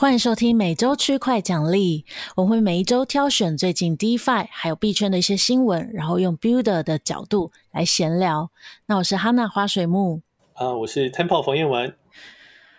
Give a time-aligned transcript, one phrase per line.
[0.00, 8.50] 欢迎收听每周区块奖励，我会每一周挑选最近 DeFi 还有币圈的一些新闻，然后用 Builder 的角度来闲聊。
[8.86, 10.22] 那我是哈娜花水木
[10.54, 11.94] 啊，我是 Temple 冯彦文。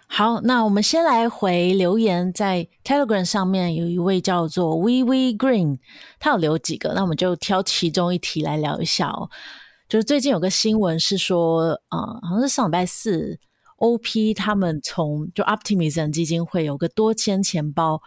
[0.07, 5.77] 好，那我们先来回留言，在 Telegram 上面有一位叫做 WeWe Green，
[6.19, 9.29] 他有留几个，那我们就挑其中一题来聊一下哦。
[9.87, 13.37] 就是最近有个新闻是说，呃，好像是上礼拜四。
[13.81, 18.01] OP 他们从就 Optimism 基金会有个多签钱包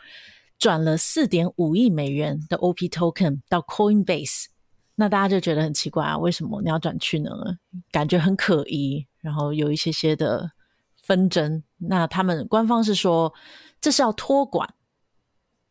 [0.56, 4.47] 转了四点五亿美元的 OP Token 到 Coinbase，
[4.95, 7.30] 那大家就觉得很奇怪啊，为什么你要转去呢？
[7.91, 10.52] 感觉很可疑，然后有一些些的
[11.02, 11.62] 纷争。
[11.78, 13.34] 那他们官方是说
[13.80, 14.72] 这是要托管，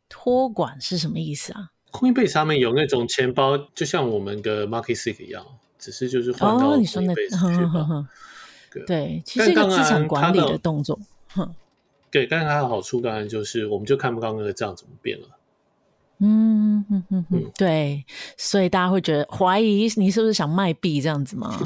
[0.09, 5.45] 托管是什么意思啊？Coinbase 上面有那种钱包，就像我们的 MarketSight 一样，
[5.79, 8.32] 只是就是换到 Coinbase
[8.85, 11.53] 对，其实一个资产管理的动作，哼，
[12.11, 15.27] 对，但是它的好处当然就是，我们就看不到那个账怎么变了。
[16.25, 18.05] 嗯哼哼哼，对，
[18.37, 21.59] 所以大家会觉得怀疑你是不是想卖币这样子吗？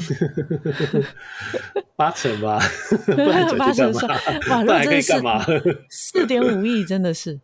[1.94, 2.58] 八成吧，
[3.56, 4.06] 八成是
[4.50, 7.38] 哇，那真的是 四点五亿，真的是，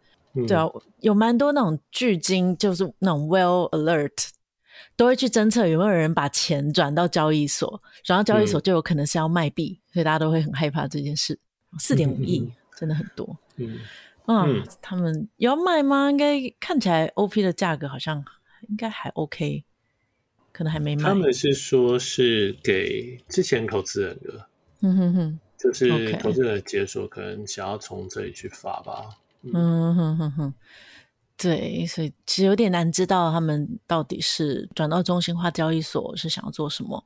[0.48, 0.68] 对啊，
[1.00, 4.30] 有蛮多那种巨鲸，就是那种 Whale Alert。
[4.96, 11.38] 都会去侦测有没有人把钱转到交易所，转到交易所就有可能是要卖币，嗯、所以大家都会很害怕这件事。
[11.78, 13.80] 四点五亿真的很多，嗯，
[14.26, 16.08] 啊，嗯、他们要卖吗？
[16.08, 18.24] 应该看起来 OP 的价格好像
[18.68, 19.64] 应该还 OK，
[20.52, 21.02] 可能还没卖。
[21.02, 24.46] 他们是说是给之前投资人的，
[24.82, 29.06] 嗯哼哼，就是投资人解锁，可能想要从这里去发吧，
[29.42, 30.54] 嗯，嗯哼哼哼。
[31.44, 37.04] 对，所以其实有点难知道他们到底是转到中心化交易所是想要做什么。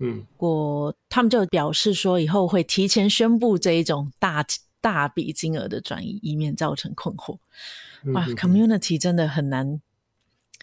[0.00, 4.44] 嗯，我他们就表示说以后会提前宣布这一种大
[4.82, 7.38] 大笔金额的转移，以免造成困惑。
[8.12, 9.80] 哇、嗯、，Community 真的很难，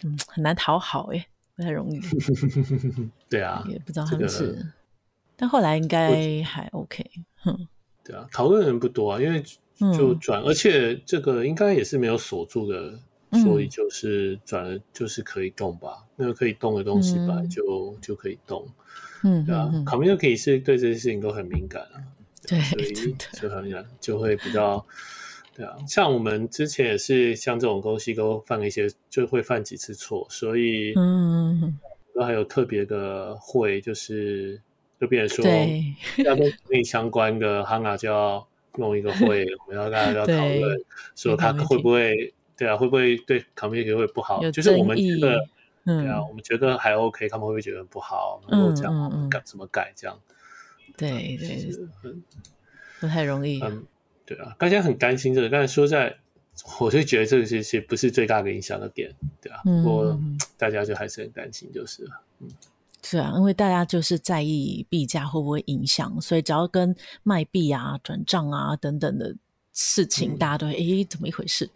[0.04, 1.26] 嗯，很难讨好诶，
[1.56, 2.00] 不太容易。
[3.28, 4.66] 对啊，也不知道他们是，这个、
[5.34, 7.04] 但后来应该还 OK。
[7.42, 7.66] 哼，
[8.04, 9.42] 对啊，讨论人不多啊，因为。
[9.96, 12.98] 就转，而且这个应该也是没有锁住的，
[13.30, 16.04] 嗯、所以就是转就是可以动吧。
[16.16, 18.66] 那个可以动的东西本来就、嗯、就可以动，
[19.24, 19.68] 嗯，对啊。
[19.84, 21.98] Community 是对这些事情都很敏感啊，
[22.46, 24.84] 对，所以就很敏感，就会比较，
[25.56, 25.76] 对啊。
[25.88, 31.76] 像我们之前也是像这种东西都犯了一些，就会犯几次错，所以嗯，
[32.14, 34.60] 然后还有特别的会，就是
[35.00, 35.94] 就变成说，对，
[36.24, 38.46] 要跟内相关的 HANA 就要。
[38.76, 40.80] 弄一个会， 我们要大家要讨论，
[41.14, 44.40] 说他会不会对啊，会不会对 community 会不好？
[44.50, 45.46] 就是我们觉得，
[45.84, 48.42] 对啊，我们觉得还 OK，他们会不会觉得不好？
[48.48, 50.18] 然后这样改怎么改这样？
[50.96, 51.70] 对对，
[53.00, 53.60] 不太容易。
[53.62, 53.84] 嗯，
[54.24, 56.16] 对啊，大家很担心这个，但是说在，
[56.80, 60.18] 我就觉得这个其实不是最大的影响的点，对啊，不过
[60.56, 62.48] 大家就还是很担心，就是了，嗯。
[63.04, 69.34] 是啊，因为大家就是在意币价会不会影响，所以只要跟卖币啊、转账啊等等的
[69.72, 71.68] 事情，嗯、大家都会诶，怎么一回事？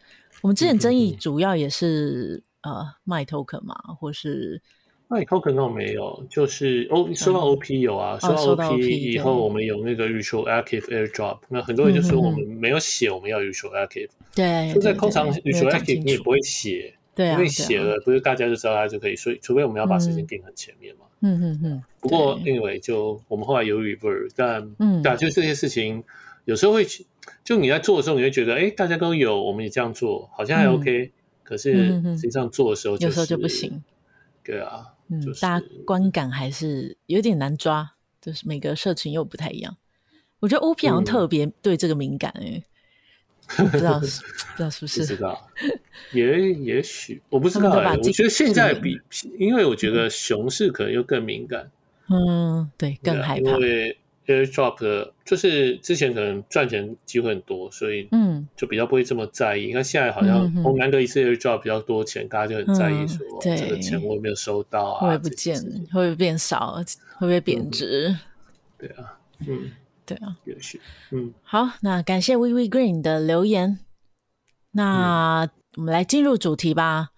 [0.42, 4.60] 我们之前争议主要也是、嗯、呃卖 token 嘛，或是
[5.08, 21.06] 卖 token 倒没有，就是 O 收到 OP 有啊，收到 OP 以后我们有那个 retroactive airdrop，那很多人就说我们没有写我们要 retroactive，对，就在通常 retroactive 你也不会写，对啊，因为写了不是大家就知道它就可以，所以除非我们要把时间定很前面嘛。
[21.20, 26.04] 嗯嗯嗯，不过 anyway 就我们后来有 revert，但嗯，对啊，就这些事情
[26.44, 26.86] 有时候会，
[27.42, 31.10] 就你在做的时候，你会觉得，哎，大家都有，我们也这样做，好像还 OK，
[31.42, 33.82] 可是实际上做的时候，有时候就不行。
[34.44, 39.74] 对啊，嗯，大家观感还是有点难抓，就是每个社群又不太一样。
[40.40, 42.62] 我觉得 OP 好像特别对这个敏感，哎。
[43.48, 45.00] 不知道是 不知道是不是？
[45.00, 45.48] 不知道，
[46.12, 47.96] 也也许我不知道、欸。
[47.96, 48.98] 我觉得现在比，
[49.38, 51.70] 因为我觉得熊市可能又更敏感。
[52.08, 53.50] 嗯，对，更害怕。
[53.50, 59.72] 因为 airdrop 的，就是之前可能赚钱机会很多，所以嗯，就比较不会这么在意。
[59.72, 65.00] 那、嗯、现在好像我难得一次 airdrop 比较多钱，大家就很在意说，嗯、这个钱我有没有收到啊？
[65.00, 65.60] 会不会不见？
[65.62, 66.82] 会不会变少？
[67.14, 68.08] 会不会贬值？
[68.08, 68.18] 嗯、
[68.78, 69.70] 对啊，嗯。
[70.06, 70.80] 对啊，有趣。
[71.10, 73.80] 嗯，好，那感谢 WeWe Green 的留言。
[74.70, 77.08] 那、嗯、我们来进入主题吧。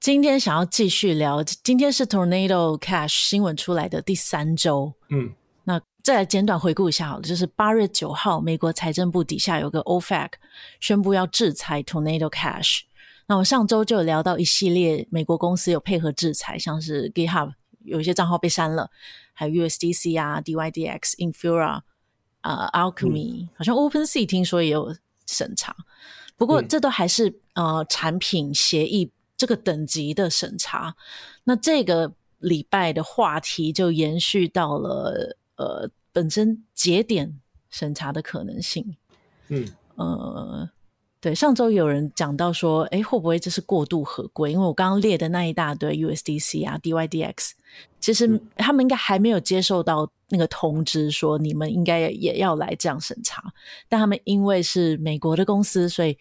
[0.00, 4.92] 今天想要继续聊，今天是 Tornado Cash 新闻出来的第三周。
[5.10, 5.32] 嗯，
[5.62, 10.30] 那再来简短回顾一下好了，就是八月九号，美国财政部底下有个 OFAC
[10.80, 12.80] 宣布要制裁 Tornado Cash。
[13.28, 17.52] 那我上周就有聊到一系列美国公司有配合制裁，像是 GitHub
[17.84, 18.90] 有一些账号被删了，
[19.32, 21.82] 还有 USDC 啊、DYDX、Infura。
[22.42, 24.94] 呃、uh，Alchemy、嗯、好像 OpenSea 听说也有
[25.26, 25.74] 审查，
[26.36, 30.94] 不过这都还是、嗯、呃产品协议这个等级的审查。
[31.44, 37.40] 那这个礼拜的话题就延续到了呃本身节点
[37.70, 38.96] 审查的可能性。
[39.48, 39.66] 嗯
[39.96, 40.70] 呃。
[41.22, 44.50] 对，上周有人讲到说，诶，会不会这是过度合规？
[44.50, 47.52] 因为我刚刚列的那一大堆 USDC 啊、DYDX，
[48.00, 53.52] 其实他们应该还没有接受到那个通知，说你们应该也要来这样审查。
[53.86, 56.16] 但他们因为是美国的公司，所以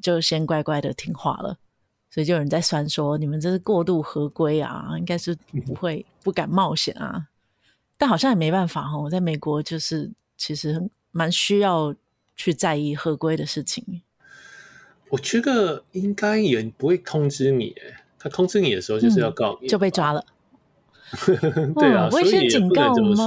[0.00, 1.58] 就先乖乖的听话了。
[2.10, 7.28] 所以就有人在酸说，你们这是过度合规啊，应该是不会不敢冒险啊。
[7.98, 11.94] 但好像也没办法哦，我在美国就是其实蛮需要
[12.34, 14.02] 去在意合规的事情。
[15.10, 17.74] 我觉得应该也不会通知你，
[18.18, 20.24] 他通知你的时候就是要告你，嗯，就被抓了。
[21.76, 23.26] 对啊，哦，所以也不能这么说。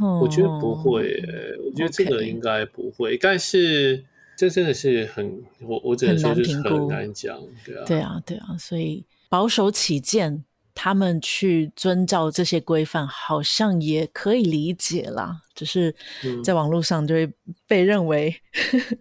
[0.00, 1.22] 哦，我觉得不会，
[1.64, 3.16] 我觉得这个应该不会。
[3.18, 4.04] 但是
[4.36, 7.38] 这真的是很，我我只能说就是很难讲。
[7.64, 10.44] 对啊，对啊，对啊，所以保守起见。
[10.76, 15.40] 他们去遵照这些规范，好像也可以理解啦。
[15.54, 15.94] 只是
[16.42, 17.32] 在网络上就会
[17.68, 18.34] 被认为，
[18.72, 18.98] 嗯、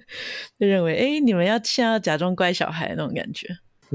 [0.55, 3.47] 被认为，哎、欸，你们要现在要假装乖小孩那种感觉。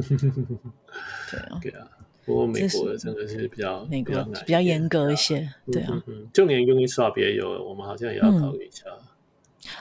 [1.31, 1.87] 对啊，对啊。
[2.29, 4.15] 不过美国的真的是比较美国
[4.47, 5.53] 比较严格一些。
[5.73, 6.01] 对啊，
[6.33, 8.85] 就连 Uniswap 也有，我们好像也要考虑一下。
[8.89, 9.01] 嗯、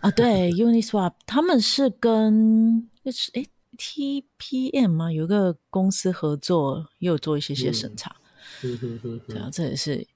[0.01, 3.41] 啊，对， Uniswap 他们是跟就是哎。
[3.43, 3.49] 欸
[3.79, 5.11] TPM 吗？
[5.11, 8.15] 有个公司合作，也有做一些些审查。
[8.59, 10.07] 对啊，这也是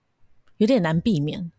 [0.57, 1.51] 有点难避免。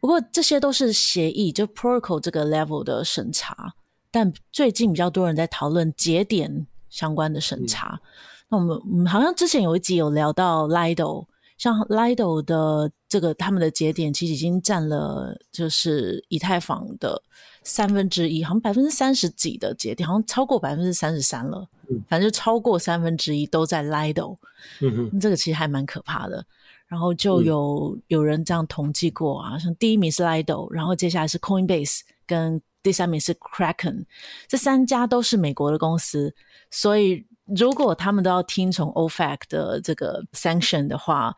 [0.00, 3.74] 不过这些都是协议，就 Protocol 这个 level 的审查。
[4.10, 8.00] 但最近比较多人在讨论节点相关的审查。
[8.02, 8.08] 嗯、
[8.48, 11.26] 那我们我们好像之前有一集有聊到 Lido，
[11.58, 17.22] 像 Lido 的这个他们的节点其实已经占了就是以太坊的。
[17.66, 21.66] 三分之一，好像百分之三十几的节点，好像超过百分之三十三了。
[21.88, 24.36] 嗯，反正就超过三分之一都在 Lido。
[24.82, 26.44] 嗯哼，这个其实还蛮可怕的。
[26.86, 34.04] 然后就有、嗯、有人这样统计过啊，像第一名是 Lido，然后接下来是 Coinbase，跟第三名是 Kraken，
[34.46, 36.34] 这三家都是美国的公司。
[36.70, 41.34] 所以如果他们都要听从 OFAC 的这个 sanction 的话，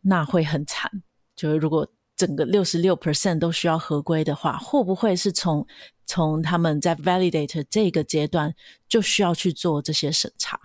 [0.00, 0.90] 那会很惨。
[1.36, 1.86] 就是如果
[2.16, 5.66] 整个六十六 percent 都需要合规的话，会不会是从
[6.04, 8.54] 从他们在 validate 这个阶段
[8.88, 10.58] 就需要去做这些审查？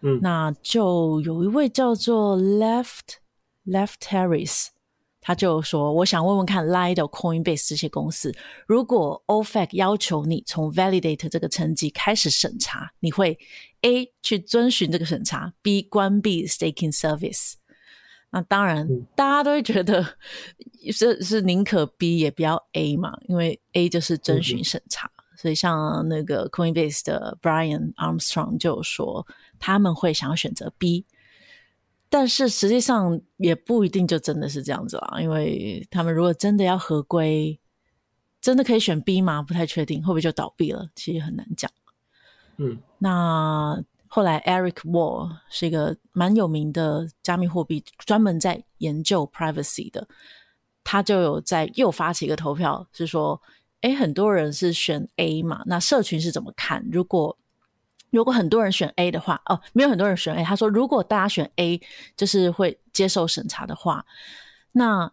[0.00, 3.18] 嗯，那就有一位叫做 Left
[3.66, 4.66] Left Harris，
[5.20, 8.34] 他就说：“我想问问看，Lido、Coinbase 这些公司，
[8.66, 13.38] 如果 OFAC 要求你从 validate 这个层级开始审查，你会
[13.84, 17.54] A 去遵循这个审查，B 关闭 staking service。”
[18.32, 20.16] 那当然，大家都会觉得
[20.90, 25.06] 是是宁可 B 也不要 A 嘛，因为 A 就是遵循审查。
[25.06, 29.24] 嗯、所以像那个 Coinbase 的 Brian Armstrong 就说
[29.60, 31.06] 他们会想要选择 B，
[32.08, 37.60] 但是实际上也不一定就真的是这样子啦，因为他们如果真的要合规，
[38.40, 39.42] 真的可以选 B 吗？
[39.42, 40.88] 不太确定，会不会就倒闭了？
[40.96, 41.70] 其实很难讲。
[42.56, 43.84] 嗯，那。
[44.06, 50.06] 后来，Eric Wall 是一个蛮有名的加密货币，专门在研究 privacy 的。
[50.84, 53.42] 他就有在又发起一个投票，是说，
[53.80, 55.64] 诶，很多人是选 A 嘛？
[55.66, 56.86] 那社群是怎么看？
[56.92, 57.36] 如果
[58.10, 60.44] 如果很多人选 A 的话，哦，没有很多人选 A。
[60.44, 61.80] 他说，如果大家选 A，
[62.16, 64.06] 就是会接受审查的话，
[64.70, 65.10] 那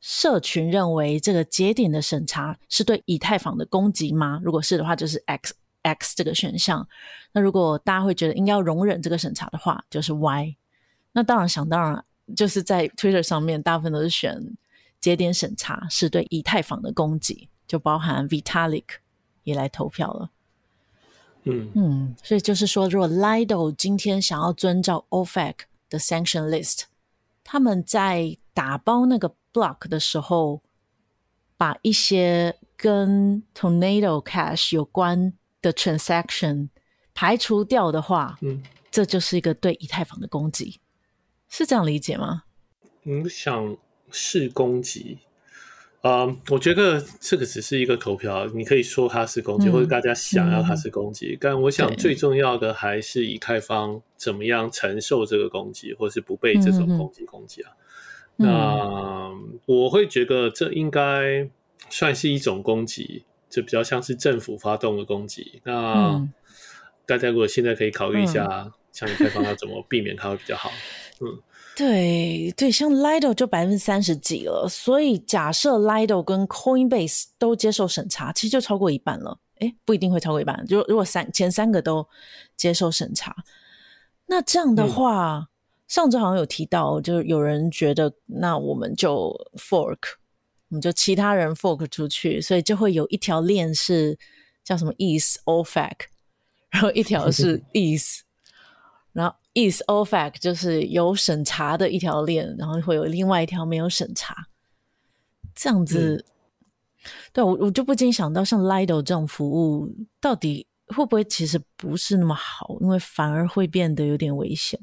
[0.00, 4.40] 社群认为这个节点的审查是对以太坊的攻击吗？
[4.42, 5.54] 如果是的话，就是 X。
[5.86, 6.86] X 这个选项，
[7.32, 10.56] 那如果大家会觉得应该要容忍这个审查的话，就是 Y。
[11.12, 12.04] 那当然想当然，
[12.36, 14.56] 就是在 Twitter 上面，大部分都是选
[15.00, 18.84] 节点审查是对以太坊的攻击，就包含 Vitalik
[19.44, 20.30] 也来投票了。
[21.44, 25.54] 嗯嗯，所以就是说，如果 Lido 今天想要遵照 OFAC
[25.88, 26.82] 的 Sanction List，
[27.44, 30.60] 他们在打包那个 block 的时候，
[31.56, 35.32] 把一些跟 Tornado Cash 有关。
[35.66, 36.68] 的 transaction
[37.12, 40.78] 排除掉的话，嗯，这就是一个对以太坊的攻击，
[41.48, 42.44] 是这样理解吗？
[43.02, 43.76] 你想
[44.12, 45.18] 是攻击？
[46.02, 51.38] 啊、uh，我觉得这个只是一个投票，你可以说它是攻击，嗯，或者大家想要它是攻击，嗯。
[51.40, 57.72] 但我想最重要的还是以太坊怎么样承受这个攻击，或是不被这种攻击攻击啊，
[58.36, 58.46] 嗯。
[58.46, 59.32] 那
[59.66, 61.50] 我会觉得这应该
[61.90, 63.24] 算是一种攻击。
[63.56, 65.72] 就比较像是政府发动的攻击，那、
[66.10, 66.30] 嗯、
[67.06, 70.70] 大家如果现在可以考虑一下，像以太坊要怎么避免它会比较好。
[71.22, 71.40] 嗯，
[71.74, 79.38] 对对，像 Lido 就百分之三十几了，所以假设 Lido 跟 Coinbase 都接受审查，其实就超过一半了。
[79.60, 80.62] 哎，不一定会超过一半。
[80.66, 82.06] 就如果三前三个都
[82.58, 83.34] 接受审查，
[84.26, 85.46] 那这样的话，嗯、
[85.88, 89.96] 上周好像有提到，就是有人觉得，那我们就 fork，
[90.68, 94.18] 我们就其他人 fork 出去，所以就会有一条链是
[94.64, 95.92] 叫什么 is OFAC，
[96.70, 98.20] 然后一条是 ETH，
[99.12, 104.48] 然后 is OFAC 就是有审查的一条链，然后会有另外一条没有审查，
[105.54, 106.24] 这样子。
[106.26, 106.32] 嗯
[107.32, 109.88] 对，我我就不禁想到，像 Lido 这种服务，
[110.20, 112.76] 到底会不会其实不是那么好？
[112.80, 114.80] 因为反而会变得有点危险。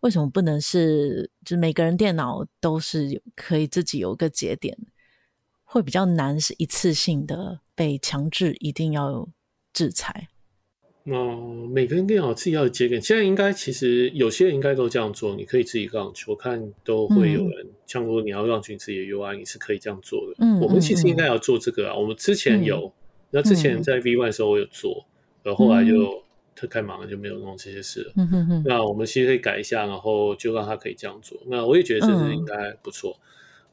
[0.00, 4.76] 为什么不能是，就是每个人电脑都是可以自己有个节点，
[5.74, 9.28] 会比较难，是一次性的被强制一定要有
[9.72, 10.28] 制裁？
[11.06, 20.36] 嗯，每个人更好自己要有节点，现在应该其实有些人应该都这样做，你可以自己 launch，我看都会有人，嗯、像如果你要 launch 自己的 UI，你是可以这样做的。
[20.38, 22.92] 嗯，我们其实应该要做这个啊，嗯、我们之前有，
[23.30, 25.04] 那、嗯、之前在 V One 的时候我有做，
[25.42, 26.22] 然后后来就
[26.54, 28.12] 特太忙了，就没有弄这些事了。
[28.16, 28.62] 嗯哼哼。
[28.64, 31.36] 那我们其实可以改一下，然后就让他可以这样做。
[31.48, 33.18] 那我也觉得这是应该不错。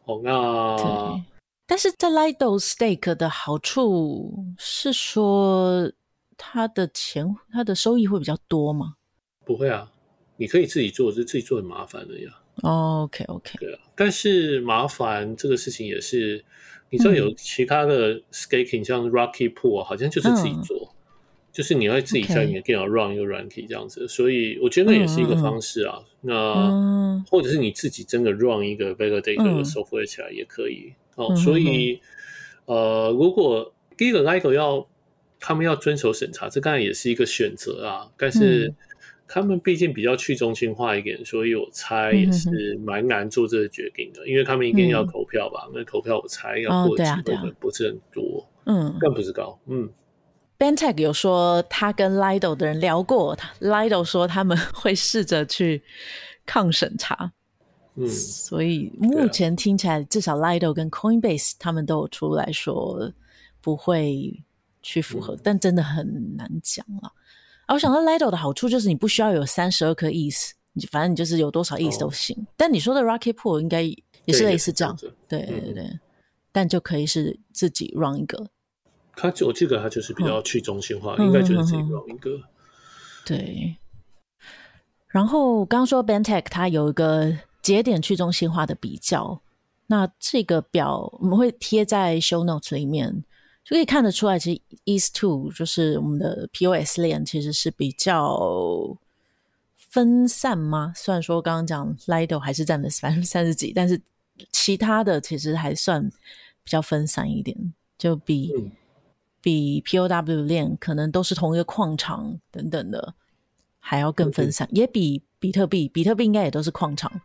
[0.05, 1.23] 哦、嗯，那
[1.71, 5.89] 但是在 Lido Stake 的好处是说。
[6.43, 8.95] 它的钱，它的收益会比较多吗？
[9.45, 9.91] 不会啊，
[10.37, 12.31] 你可以自己做，是自己做很麻烦的呀。
[12.63, 16.43] Oh, OK OK，对啊，但是麻烦这个事情也是，
[16.89, 20.97] 你知道有其他的 staking，、嗯、像 Rocket Pool，好像就是自己做，嗯、
[21.53, 25.99] 就是你会自己在你的电脑 run 一个软体这样子.所以我觉得那也是一个方式啊。
[25.99, 30.91] 嗯、那、嗯、或者是你自己真的 run 一个 validate 的 software 起来也可以。
[31.15, 32.01] 嗯、哦，所以
[32.65, 34.87] 呃，如果第一个 Lido 要。
[35.43, 38.07] 他们要遵守审查，这当然也是一个选择啊。
[38.15, 38.71] 但是
[39.27, 45.65] 他们毕竟比较去中心化一点，嗯、所以我猜也是蛮难做这个决定的，嗯、因为他们一定要投票吧？
[45.69, 49.59] 嗯、那投票我猜要过的机会不是很多，嗯，更不是高。
[49.65, 49.89] 嗯
[50.59, 55.81] ，BenTech 有说他跟 Lido 的人聊过，Lido 说他们 会试着去
[56.45, 57.31] 抗审查。
[57.95, 63.11] 嗯，所以目前听起来，至少 Lido 跟 Coinbase 他们都有出来说
[63.61, 64.43] 不会。
[64.83, 67.13] 去符合，但真的很难讲了。
[67.67, 72.35] 啊，我想到 Lido 的好处就是你不需要有三十二颗 ETH，你反正你就是有多少 ETH 都行。
[72.35, 75.99] 哦、但你说的 Rocket Pool 应该也是类似这样，对对对，嗯、
[76.51, 78.43] 但就可以是自己 run 一个。
[79.15, 82.31] 它我记得它就是比较去中心化，嗯、应该就是自己 run 一个。
[83.23, 83.77] 对。
[85.09, 87.31] 然后刚刚说 Bantech 它有一个
[87.61, 89.41] 节点去中心化的比较，
[89.87, 93.23] 那这个表我们会贴在 Show Notes 里面。
[93.63, 98.97] 就可以看得出来，其实 East Two 就是我们的 POS 链，其实是比较
[99.77, 100.91] 分散吗？
[100.95, 104.01] 虽然说刚刚讲 Lido 还是占了百分之三十几，但是
[104.51, 106.09] 其他的其实还算
[106.63, 107.55] 比较分散一点，
[107.99, 108.71] 就比、嗯、
[109.41, 113.13] 比 POW 链可能都是同一个矿场等等的
[113.79, 117.21] 还要更分散，嗯、也比比特币，比特币应该也都是矿场，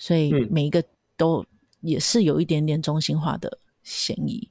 [0.00, 0.82] 所以每一个
[1.14, 1.44] 都
[1.82, 4.50] 也是有一点点中心化的嫌疑。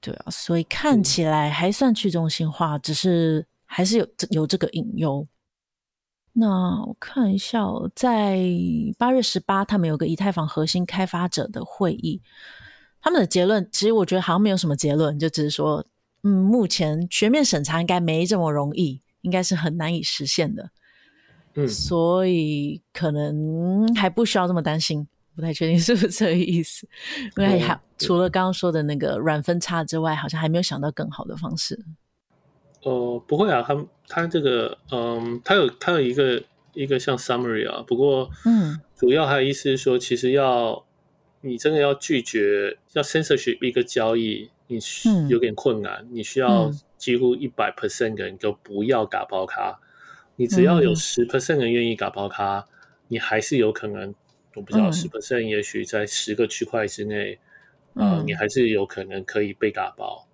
[0.00, 5.26] 对啊，所以看起来还算去中心化，嗯、只是还是有有这个隐忧。
[6.32, 8.40] 那我看一下、哦，在
[8.98, 12.22] 八月十八，他们有个以太坊核心开发者的会议，
[13.02, 15.84] 他们的结论其实我觉得好像没有什么结论，就只是说，
[16.22, 20.70] 嗯，目前全面审查应该没这么容易，应该是很难以实现的。
[21.54, 25.06] 嗯，所以可能还不需要这么担心。
[25.36, 26.86] 不太确定是不是这个意思，
[27.38, 31.76] 因为还除了刚刚说的那个软分叉之外，好像还没有想到更好的方式。
[32.84, 36.40] 哦、呃，不会啊，他他这个，嗯，他有他有一个
[36.72, 40.84] 一个像 summary 啊，不过，嗯，主要还有意思是说，其实要
[41.40, 44.78] 你真的要拒绝要 censorship 一个交易，你
[45.28, 49.76] 有点困难，嗯、你需要几乎一百 percent 的人都不要打包它，
[50.36, 52.66] 你只要有十 percent 人愿意打包它，嗯、
[53.08, 54.14] 你还是有可能。
[54.56, 57.34] 我不知道十 percent，也许在十个区块之内，
[57.94, 60.28] 啊、嗯呃，你还是有可能可以被打包。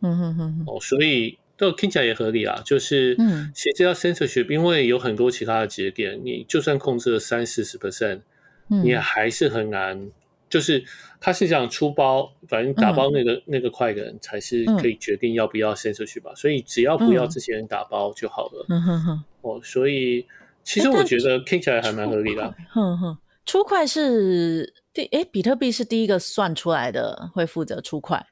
[0.00, 0.64] 嗯哼哼。
[0.66, 2.58] 哦，所以这听起来也合理啊。
[2.64, 8.20] 就是，嗯，其实要 censorship，因为有很多其他的节点，你就算控制了三四十 percent，
[8.68, 9.94] 你还是很难。
[9.98, 10.10] 嗯、
[10.48, 10.82] 就是
[11.20, 16.32] 他是想出包，反正打包那个、嗯、那个块的人才是可以决定要不要 censorship 吧。
[16.34, 18.64] 所以只要不要这些人打包就好了。
[18.70, 19.24] 嗯哼哼。
[19.46, 20.26] 哦，所以
[20.64, 22.54] 其实我觉得听起来还蛮合理的、啊。
[22.70, 23.18] 哼哼。
[23.44, 28.26] 出块是第诶，比特币是第一个算出来的，会负责出块。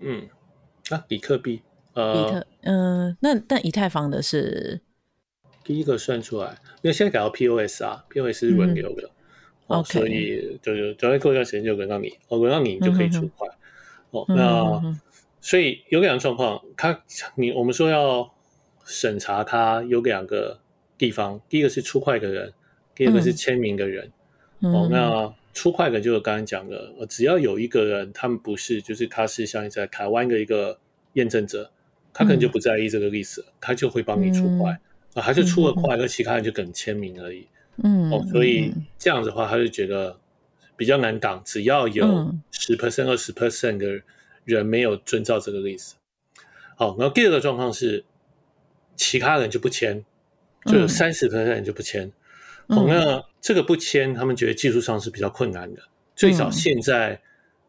[0.00, 0.28] 嗯，
[0.90, 1.62] 啊，比特币，
[1.92, 4.80] 呃，比特，嗯、呃，那但以太坊的是
[5.62, 9.08] 第一个算出来，因为现在改到 POS 啊，POS 是轮流的，
[9.68, 13.48] 哦，所以就就只要过一段时间就轮到你，哦，轮到你就可以出块，
[14.10, 14.98] 哦，那
[15.40, 17.04] 所以有两个状况，他
[17.36, 18.33] 你我们说要
[18.84, 20.60] 审查他有两个
[20.96, 22.52] 地方，第一个是出快的人，
[22.94, 24.10] 第二个是签名的人。
[24.60, 30.78] 嗯、哦，那出快的就是刚刚讲的，只要有一个人，他们不是，就是他是像在台湾的一个
[31.14, 31.70] 验证者，
[32.12, 34.78] 他可能就不在意这个例子，嗯、他就会帮你出快。
[35.14, 37.46] 啊，他就出了快，那其他人就跟签名而已。
[37.84, 40.18] 嗯，哦，所以这样子的话，他就觉得
[40.76, 41.40] 比较难挡。
[41.44, 44.02] 只要有十 percent、二十 percent 的
[44.44, 45.94] 人没有遵照这个例子。
[46.76, 48.04] 好，然后第二个状况是，
[48.96, 50.04] 其他人就不签，
[50.66, 52.10] 就有三十 percent 人就不签。
[52.68, 55.82] 哦，那这个不签，他们觉得技术上是比较困难的。
[56.16, 57.20] 最早现在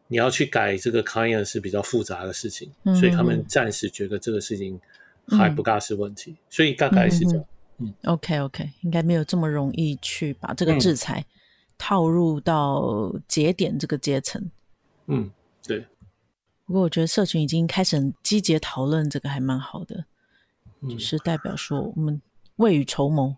[0.08, 4.80] 你要去改这个 client 是比较复杂的事情，所以他们暂时觉得这个事情。
[5.28, 7.44] 还不大是问题，嗯、所以大概是这样。
[7.78, 11.26] 嗯，OK OK，应该没有这么容易去把这个制裁
[11.76, 14.48] 套入到节点这个阶层。
[15.08, 15.28] 嗯，
[15.66, 15.84] 对。
[16.64, 20.04] 不过我觉得社群已经开始很积极讨论这个，还蛮好的，嗯、
[20.88, 22.20] 就是代表说我们
[22.56, 23.36] 未雨绸缪。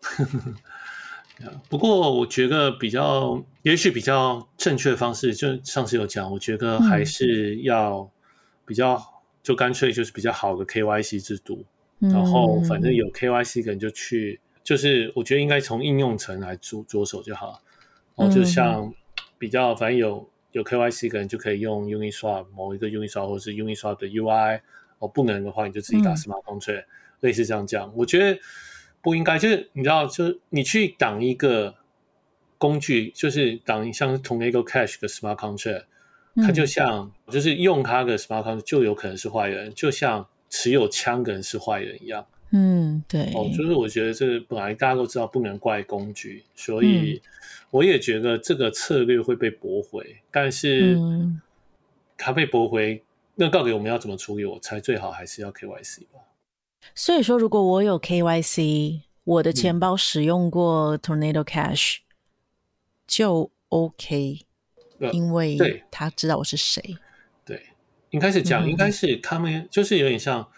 [1.68, 8.10] 不过我觉得比较，也许比较正确的方式，就上次有讲，我觉得还是要
[8.66, 9.12] 比较。
[9.44, 11.66] 就干脆就是比较好的 KYC 制度，
[12.00, 17.60] 嗯、然后反正有 KYC 的人就去，就是我觉得应该从应用层来着着手就好。
[18.16, 18.90] 然后就像
[19.36, 24.62] 比较反正有有 KYC 的人就可以用 Uniswap 某一个 Uniswap 或者是 Uniswap 的 UI，
[25.04, 26.86] 哦不能的话你就自己打 Smart Contract，嗯、
[27.20, 27.92] 类似这样讲。
[27.96, 28.40] 我觉得
[29.02, 31.74] 不应该，就是你知道，就是你去挡一个
[32.58, 35.84] 工具，就是挡像同一个 Cash 的 Smart Contract。
[36.36, 42.26] 它就像，就是用它的 smart contract 就有可能是坏人，就像持有枪的人是坏人一样。
[42.50, 43.30] 嗯，对。
[43.34, 47.22] 哦，就是我觉得这个本来大家都知道不能怪工具，所以
[47.70, 50.16] 我也觉得这个策略会被驳回。
[50.32, 50.98] 但是，
[52.18, 53.00] 它被驳回，
[53.34, 54.44] 那到底我们要怎么处理？
[54.44, 56.20] 我猜最好还是要 KYC 吧。
[56.94, 61.98] 所以说，如果我有 KYC，我的钱包使用过 Tornado Cash，
[63.06, 64.46] 就 OK。
[65.12, 66.96] 因为他知道我是谁，
[67.44, 67.60] 对，
[68.10, 70.48] 应该是这样，应该是他们就是有点像，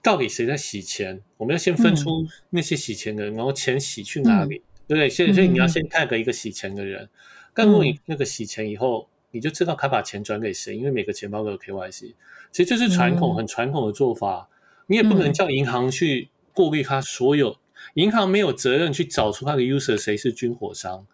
[0.00, 1.20] 到底谁在洗钱？
[1.36, 5.10] 我们要先分出那些洗钱的人，然后钱洗去哪里，对不对？
[5.10, 7.06] 所以，所以你要先 tag 一个洗钱的人，
[7.52, 12.14] 但如果你那个洗钱以后，你就知道他把钱转给谁，因为每个钱包都有 KYC，
[12.52, 14.48] 其实这是传统很传统的做法，
[14.86, 17.56] 你也不能叫银行去过滤他所有，
[17.94, 21.04] 银行没有责任去找出他的 user 谁是军火商。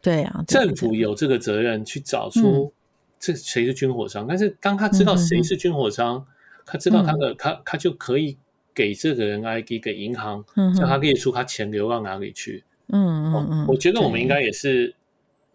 [0.00, 2.72] 对啊，政府有这个责任去找出
[3.20, 6.26] 这谁是军火商，但是当他知道谁是军火商，
[6.64, 8.38] 他知道他的他他就可以
[8.72, 10.44] 给这个人 ID 给银行，
[10.76, 12.64] 叫他列出他钱流到哪里去。
[12.90, 14.94] 嗯嗯嗯，我觉得我们应该也是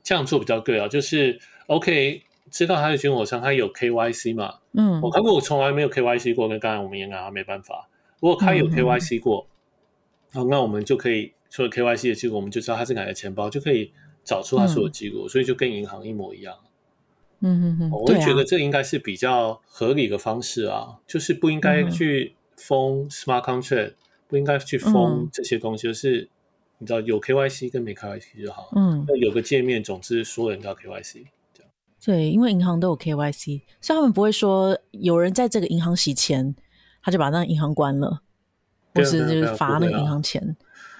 [0.03, 4.55] 这样做比较对啊，就是 OK，知道他是军火商，他有 KYC 嘛？
[4.73, 7.89] 嗯，我看过，我从来没有 KYC 过，跟刚才我们也拿他没办法。
[8.19, 9.47] 如果他有 KYC 过，
[10.31, 13.91] 好，那我们就可以除了 KYC 的记录，我们就知道他是哪个钱包，就可以。
[14.25, 16.55] 找出他所有记录，嗯、所以就跟银行一模一样。
[17.41, 23.95] 嗯嗯嗯，我会觉得这应该是比较合理的方式啊，啊就是不应该去封 smart contract，、嗯、
[24.29, 26.29] 不应该去封这些东西，就是
[26.77, 28.69] 你知道有 KYC 跟没 KYC 就好。
[28.77, 31.25] 嗯，那有个界面，总之所有人都要 KYC。
[32.03, 36.53] 对，因为银行都有 KYC，所以他们不会说有人在这个银行洗钱，
[37.01, 38.21] 他就把那个银行关了，
[38.93, 40.55] 或是就是罚那个银行钱。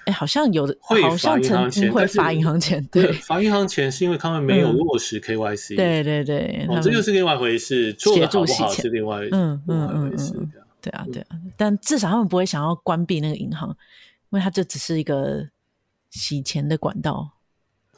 [0.06, 15.48] 哎，好像有的，好像曾经会罚银行钱，对，罚银行钱是因为他们没有落实 KYC，对对对，这就是另外一回事，协助洗钱是另外，嗯嗯嗯嗯，对啊对啊，但至少他们不会想要关闭那个银行，因为它这只是一个
[16.10, 17.32] 洗钱的管道。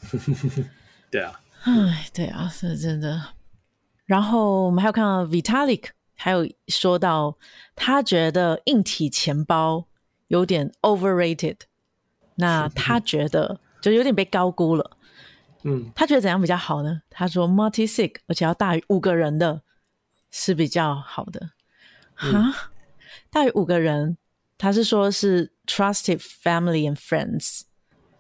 [1.10, 3.34] 对啊，哎，对啊，是真的。
[4.06, 7.38] 然后我们还有看到 Vitalik，还有说到
[7.75, 9.88] 他觉得硬体钱包
[10.28, 11.58] 有点 overrated。
[12.36, 14.97] 那他觉得就有点被高估了，
[15.63, 17.01] 嗯，他觉得怎样比较好呢？
[17.10, 19.62] 他说 multi-sig 而且要大于五个人的
[20.32, 21.51] 是比较好的，
[22.13, 22.54] 哈、嗯，
[23.30, 24.17] 大于五个人，
[24.58, 27.62] 他是说是 trusted family and friends，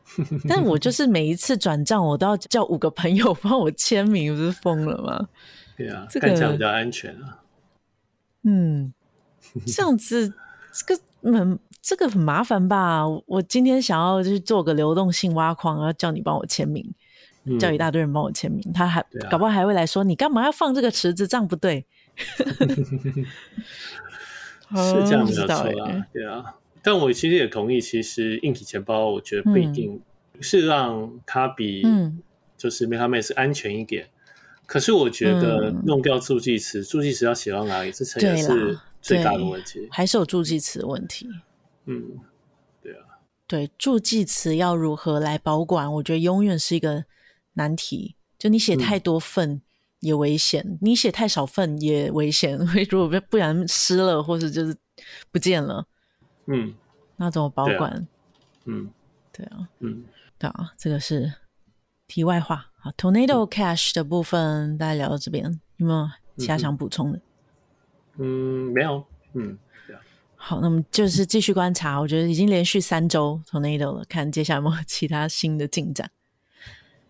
[0.47, 5.27] 但我就是每一次转账我都要叫五个朋友帮我签名，不是疯了吗？
[5.77, 7.39] 对啊，这个看起来比较安全啊，
[8.43, 8.93] 嗯，
[9.67, 10.33] 这样子
[10.73, 11.01] 这个
[11.37, 11.59] 很。
[11.87, 13.03] 这个很麻烦吧？
[13.27, 16.83] 我今天想要就是做个流动性挖矿，要叫你帮我签名，
[17.43, 21.27] 嗯、叫一大堆人帮我签名，他还、啊、搞不好还会来说你干嘛要放这个池子？
[21.27, 21.85] 这样不对。
[22.17, 22.43] 是
[25.05, 26.55] 这样没有错啊，对啊。
[26.85, 29.99] 但我其实也同意，其实硬体钱包我觉得不一定
[30.39, 31.81] 是让它比
[32.55, 34.07] 就是 MetaMask 安全一点。
[34.67, 39.87] 可是我觉得弄掉助记词，助记词要写到哪里，这才是最大的问题。
[39.91, 41.27] 还是有助记词的问题。
[41.85, 42.03] 嗯，
[42.83, 43.01] 对啊，
[43.47, 45.91] 对，助记词要如何来保管？
[45.93, 47.05] 我觉得永远是一个
[47.53, 48.15] 难题。
[48.37, 49.61] 就你写太多份
[50.01, 52.59] 也危险，嗯、你写太少份也危险。
[52.91, 54.75] 如果不不然湿了，或是就是
[55.31, 55.87] 不见了，
[56.47, 56.73] 嗯，
[57.17, 57.91] 那怎么保管？
[57.91, 58.07] 啊
[58.65, 58.89] 嗯，
[59.31, 60.05] 对啊，嗯，
[60.37, 61.31] 对啊，这个是
[62.07, 62.71] 题外话。
[62.77, 67.21] 好，Tornado Cash 的部分大家聊到这边，有没有其他想补充的？
[68.17, 69.57] 嗯，没有，嗯。
[70.37, 71.99] 好，那么就是继续观察。
[71.99, 76.11] 我觉得已经连续三周 Tornado 了，看接下来有没有其他新的进展。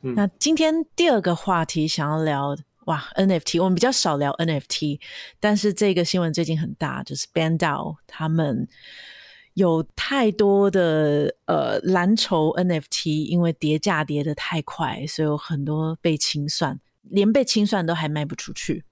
[0.03, 5.01] 嗯、那今天第二个话题想要聊，哇，NFT，我们比较少聊 NFT，
[5.41, 8.69] 但是这个新闻最近很大，就是 BandDAO 他们
[9.55, 18.83] 有太多的呃蓝筹 NFT，因为跌价跌得太快，所以有很多被清算，连被清算都还卖不出去。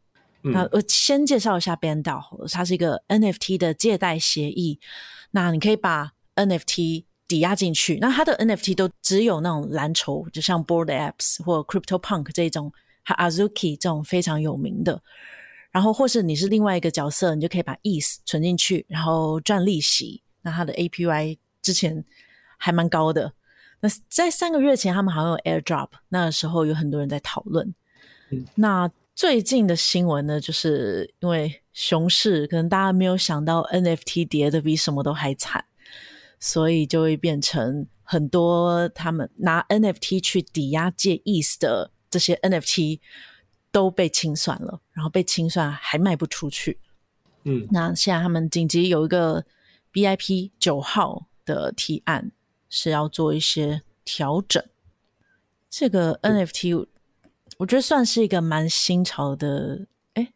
[0.42, 4.80] 那我先介绍一下 BandDAO，它是一个 NFT 的借贷协议。
[5.32, 12.72] 那你可以把 NFT 抵押进去，那它的 NFT 都只有那种蓝筹，就像 Bored Apps 或 CryptoPunk 这种，
[13.04, 15.02] 还有 Azuki 这种非常有名的。
[15.72, 20.23] 然后或是你是另外一个角色，你就可以把 ETH 存进去，然后赚利息。
[20.44, 22.06] 那它的 APY 之前
[22.58, 23.34] 还蛮高的。
[23.80, 27.74] 那在三个月前，他们好像有 Airdrop，那个时候有很多人在讨论。
[28.30, 35.66] 嗯、那最近的新闻呢，就是因为熊市，可能大家没有想到 NFT 跌得比什么都还惨，
[36.40, 43.02] 所以就会变成很多他们拿 NFT 去抵押借 ETH 的这些 NFT
[43.72, 46.80] 都被清算了，然后被清算还卖不出去。
[47.44, 49.46] 嗯，那现在他们紧急有一个
[49.94, 52.32] BIP 九号的提案，
[52.70, 54.62] 是要做一些调整。
[55.70, 56.88] 这个 NFT、嗯。
[57.60, 60.34] 我觉得算是一个蛮新潮的，哎，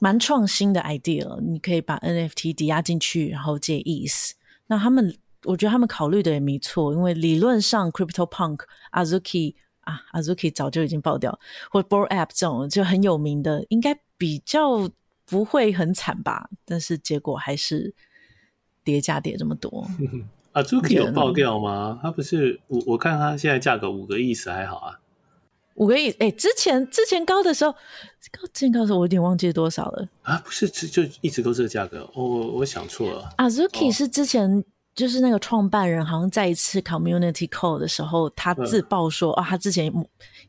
[0.00, 1.40] 蛮创新的 idea。
[1.40, 4.32] 你可以把 NFT 抵押进去，然后借 ETH。
[4.66, 8.58] 那他们，我觉得他们考虑的也没错，因为理论上 CryptoPunk、
[8.90, 11.38] Azuki 啊，Azuki 早就已经爆掉，
[11.70, 14.90] 或 Bored Ape 这种就很有名的，应该比较
[15.24, 16.50] 不会很惨吧？
[16.64, 17.94] 但是结果还是
[18.84, 19.86] 跌价跌这么多。
[20.52, 21.98] 啊，Zuki 有爆掉吗？
[22.02, 24.98] 他不是我我看他现在价格五个 ETH 还好啊。
[25.76, 30.36] 五个亿，哎、欸，之前之前高的时候，高之前高的时候，我有点忘记多少了啊？
[30.44, 33.32] 不是，就一直都是这个价格，我、哦、我想错了。
[33.36, 34.62] 啊，Zuki 是之前
[34.94, 39.92] 就是那个创办人，好像在一次 Community Call 的时候，他自曝说，嗯、哦，他之前也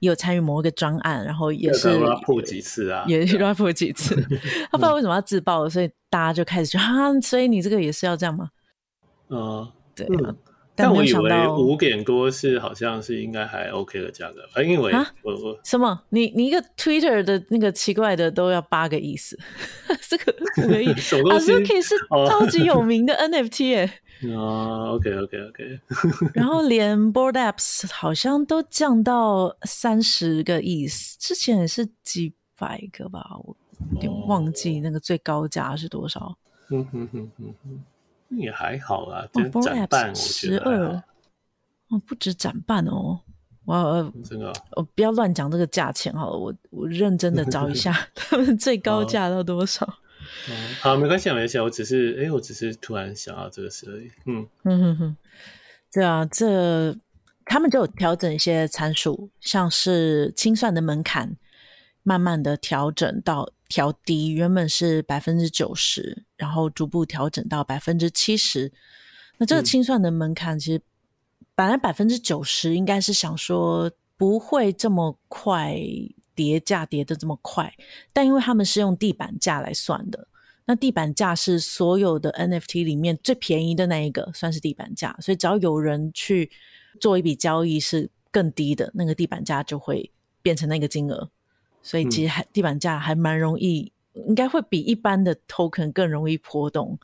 [0.09, 4.15] 有参与某一个专案，然后也是 rap 几次啊，也 rap 几次，
[4.69, 8.49] 他不知道为什么要自爆，所以大家就开始说啊，所以你这个也是要这样吗？
[9.29, 10.05] 嗯，对。
[10.07, 10.35] 嗯
[10.75, 16.01] 但我以为五点多是好像是应该还 OK 的价格，啊，因为我我什么？
[16.09, 19.37] 你你一个 Twitter 的那个奇怪的都要八个意思，
[20.09, 21.93] 这个五个亿，Azuki 是
[22.27, 23.99] 超级有名的 NFT 哎，
[24.31, 25.79] 啊 OK OK OK，
[26.33, 33.55] 然后连 Bored Apps 好像都降到三十个意思，之前也是几百个吧，我
[33.95, 36.37] 有点忘记那个最高价是多少。
[36.69, 37.83] 嗯哼哼哼哼。
[38.29, 41.03] 也还好啦，就斩半，我觉得还好。
[41.89, 43.19] 哦，不止斩半哦，
[43.65, 49.87] 我真的，我不要乱讲这个价钱好了，我我认真的找一下 他们最高价到多少。
[50.81, 54.11] 好，没关系，没关系，我只是，哎，我只是突然想到这个事而已。
[54.25, 55.17] 嗯嗯哼哼，
[55.91, 56.95] 对啊，这
[57.45, 61.37] 他们就有调整一些参数，像是清算的门槛，
[62.03, 63.51] 慢慢的调整到。
[63.69, 68.71] 调低，原本是百分之九十，然后逐步调整到百分之七十。
[69.39, 70.79] 那这个清算的门槛，其实
[71.55, 75.75] 本来百分之九十应该是想说不会这么快
[76.35, 77.73] 跌价跌的这么快，
[78.11, 80.27] 但因为他们是用地板价来算的，
[80.65, 86.49] 那地板价是所有的 NFT 里面最便宜的那一个，算是地板价，所以只要有人去
[86.99, 91.29] 做一笔交易是更低的，那个地板价就会变成那个金额。
[91.81, 96.97] 所以其实还地板价还蛮容易，嗯、应该会比一般的 token 更容易波动，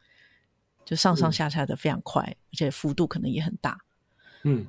[0.86, 3.78] 就上上下下的非常快，嗯、而且幅度可能也很大。
[4.44, 4.66] 嗯，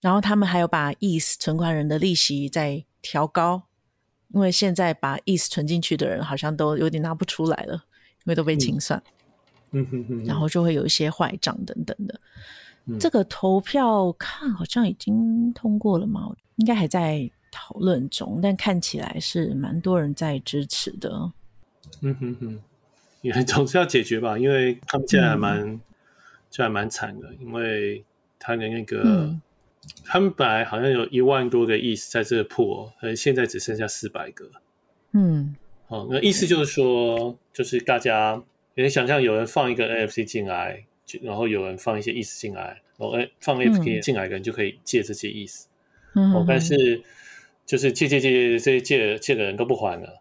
[0.00, 3.62] 然后他们还有把 ETH 存款人的利息再调高，
[4.34, 9.02] 因为现在把 ETH 存进去的人好像都有点拿不出来了，因为都被清算。
[9.70, 12.20] 嗯哼哼，然后就会有一些坏账等等的。
[12.86, 16.34] 嗯、这个投票看好像已经通过了吗？
[16.56, 17.30] 应该还在。
[17.56, 21.08] 讨论中，但看起来是蛮多人在支持的。
[22.00, 22.60] 嗯哼哼，
[23.20, 25.80] 也总是要解决吧，因为他们现在还蛮，嗯、
[26.50, 28.04] 就还蛮惨的，因为
[28.40, 29.32] 他的那个
[30.04, 34.50] 他们本来好像有一万多个 ETH 在这个 pool，可能现在只剩下四百个。
[35.12, 35.54] 嗯，
[35.88, 38.42] 哦，那意思就是说，就是大家
[38.74, 45.64] 你想象有人放一个 NFT 进来，就然后有人放一些 ETH 进来，然后放 NFT 进来的人就可以借这些 ETH。
[46.14, 47.02] 嗯，哦，但是
[47.66, 50.20] 就是借借借这些借借的人都不还了。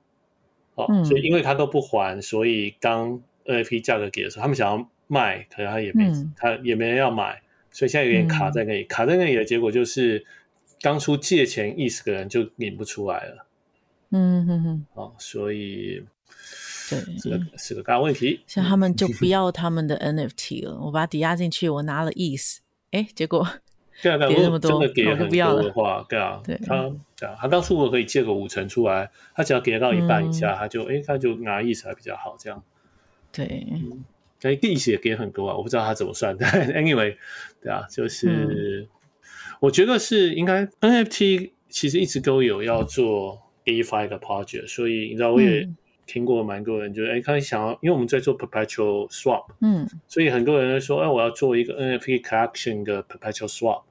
[0.76, 7.43] 哦，嗯、所以因为他都不还，所以当 NFT 价格给的时候，他们想要卖，可能他也没、嗯、他也没人要买，
[7.74, 8.84] 所以现在有点卡在那里。
[8.84, 10.26] 嗯、卡在那里的结果就是，
[10.80, 13.46] 当初借钱 ETH 的人就领不出来了。
[14.12, 14.86] 嗯哼哼。
[14.94, 16.02] 哦，所以
[16.90, 18.40] 对，是个是个大问题。
[18.48, 23.46] 像他们就不 要他们的 NFT 了，我把它抵押进去，我拿了意思哎，结果。
[24.02, 32.64] 对啊，如果真的给很多的话，对啊，对他，对啊，他当初我可以借个五成出来，他只要给到一半以下，他就哎，他就拿意思还比较好，这样。
[33.32, 33.66] 对，
[34.44, 36.36] 但利息也给很多啊，我不知道他怎么算。
[36.38, 37.16] 但 anyway，
[37.62, 38.88] 对啊，就是
[39.60, 45.68] 我觉得是应该 NFT 其实一直都有要做 DeFi 的 project，所以你知道我也。
[46.06, 53.84] 听过蛮多人，就是哎，他想要，因为我们在做 perpetual swap，嗯，所以很多人说，哎，我要做一个 NFT collection 的 perpetual swap，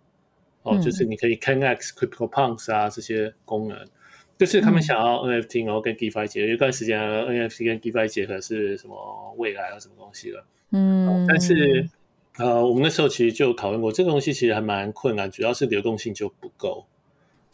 [0.63, 3.79] 哦，嗯、就是你可以 10x CryptoPunks 啊这些功能，
[4.43, 11.89] 就是他们想要 NFT，然后跟 DeFi 结合，有一段时间 NFT 跟 DeFi 结合是什么未来啊什么东西了，嗯，但是
[12.39, 16.85] 呃，我们那时候其实就有讨论过，这个东西其实还蛮困难，主要是流动性就不够，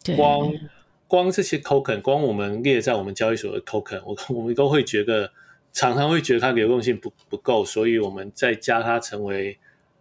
[0.02, 0.16] 对。
[0.16, 0.50] 光。
[1.06, 5.30] 光这些 token，光我们列在我们交易所的 token，我 我们都会觉得
[5.72, 9.58] 常常会觉得它流动性不不够，所以我们在加它成为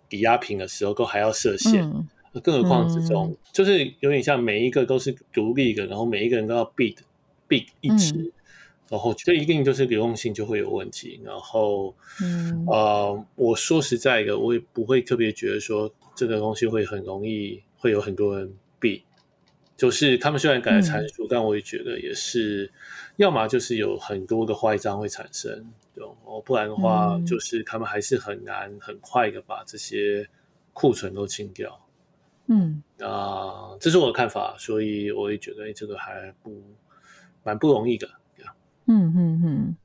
[0.10, 1.82] 抵押品的时候，都还要设限。
[1.84, 2.08] 嗯、
[2.40, 6.96] 更何况这种、嗯、就是有点像每一个都是独立的，然后每一个人都要 bid
[7.48, 8.32] bid 一支，嗯、
[8.90, 11.20] 然后这一定就是流动性就会有问题。
[11.24, 19.02] 然后，嗯、呃，我说实在的，我也不会特别觉得说这个东西会很容易会有很多人 bid。
[19.76, 22.68] 就是他们虽然改了参数，嗯、但我也觉得也是，
[23.18, 30.28] 要么就是有很多的坏账会产生，对哦，不然的话，就是他们还是很难很快的把这些
[30.74, 31.80] 库存都清掉。
[32.48, 33.08] 嗯，啊、
[33.72, 36.64] 呃，这是我的看法，所以我也觉得这个还不
[37.44, 38.10] 蛮不容易的。
[38.86, 39.78] 嗯嗯嗯，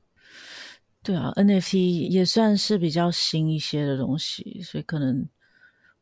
[1.01, 5.27] 对啊，NFT 也算是比较新一些的东西，所以可能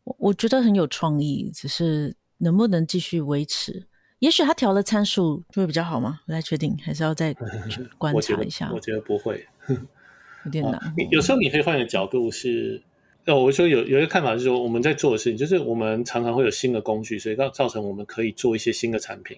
[0.04, 2.16] 我我觉得很有创意，只是。
[2.44, 3.86] 能不能继续维持？
[4.18, 6.22] 也许他调了参数就会比较好吗？
[6.26, 7.32] 不太确定，还是要再
[8.00, 8.72] 观察一下。
[8.74, 9.48] 我觉得，我觉得不会，
[10.46, 10.74] 有点难。
[10.74, 12.82] 啊、有时候你可以换个角度是，
[13.26, 19.38] 哦，我说有有一个看法是说，我们在做的事情就是我们常常会有新的工具，所以造造成我们可以做一些新的产品。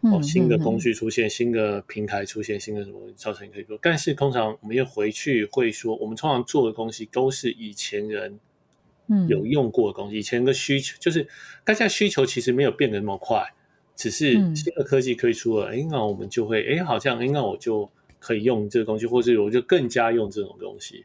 [0.00, 3.78] 哦，新的工具出现，嗯、新的平台出现，新的什么造成你可以做。
[3.80, 8.38] 但是通常我们又回去会说，我们通常做的东西都是以前人。
[9.28, 11.28] 有用过的东西，以前的需求就是
[11.64, 13.44] 大家需求其实没有变得那么快，
[13.94, 21.04] 只是新的科技推出了，哎、嗯，那我们就会，哎，好像，哎，那我就可以用这个东西，或者我就更加用这种东西。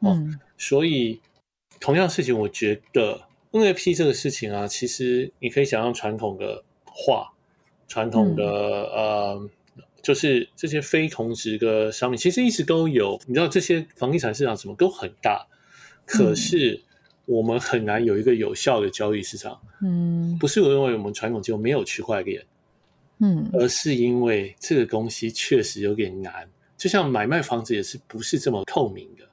[0.00, 1.20] 哦，嗯、所以
[1.80, 3.20] 同样事情，我觉得
[3.52, 7.32] NFT 这个事情啊，其实你可以想象传统的画，
[7.88, 9.50] 传统的、嗯、呃，
[10.02, 13.20] 就是这些非同质的商品，其实一直都有。
[13.26, 15.46] 你知道这些房地产市场什么都很大，
[16.04, 16.72] 可是。
[16.74, 16.82] 嗯。
[17.26, 22.40] 我们很难有一个有效的交易市场，嗯，不是我认为我们传统就没有区块链，
[23.18, 29.24] 嗯，而是因为这个东西确实有点难，就像买卖房子也是不是这么透明的，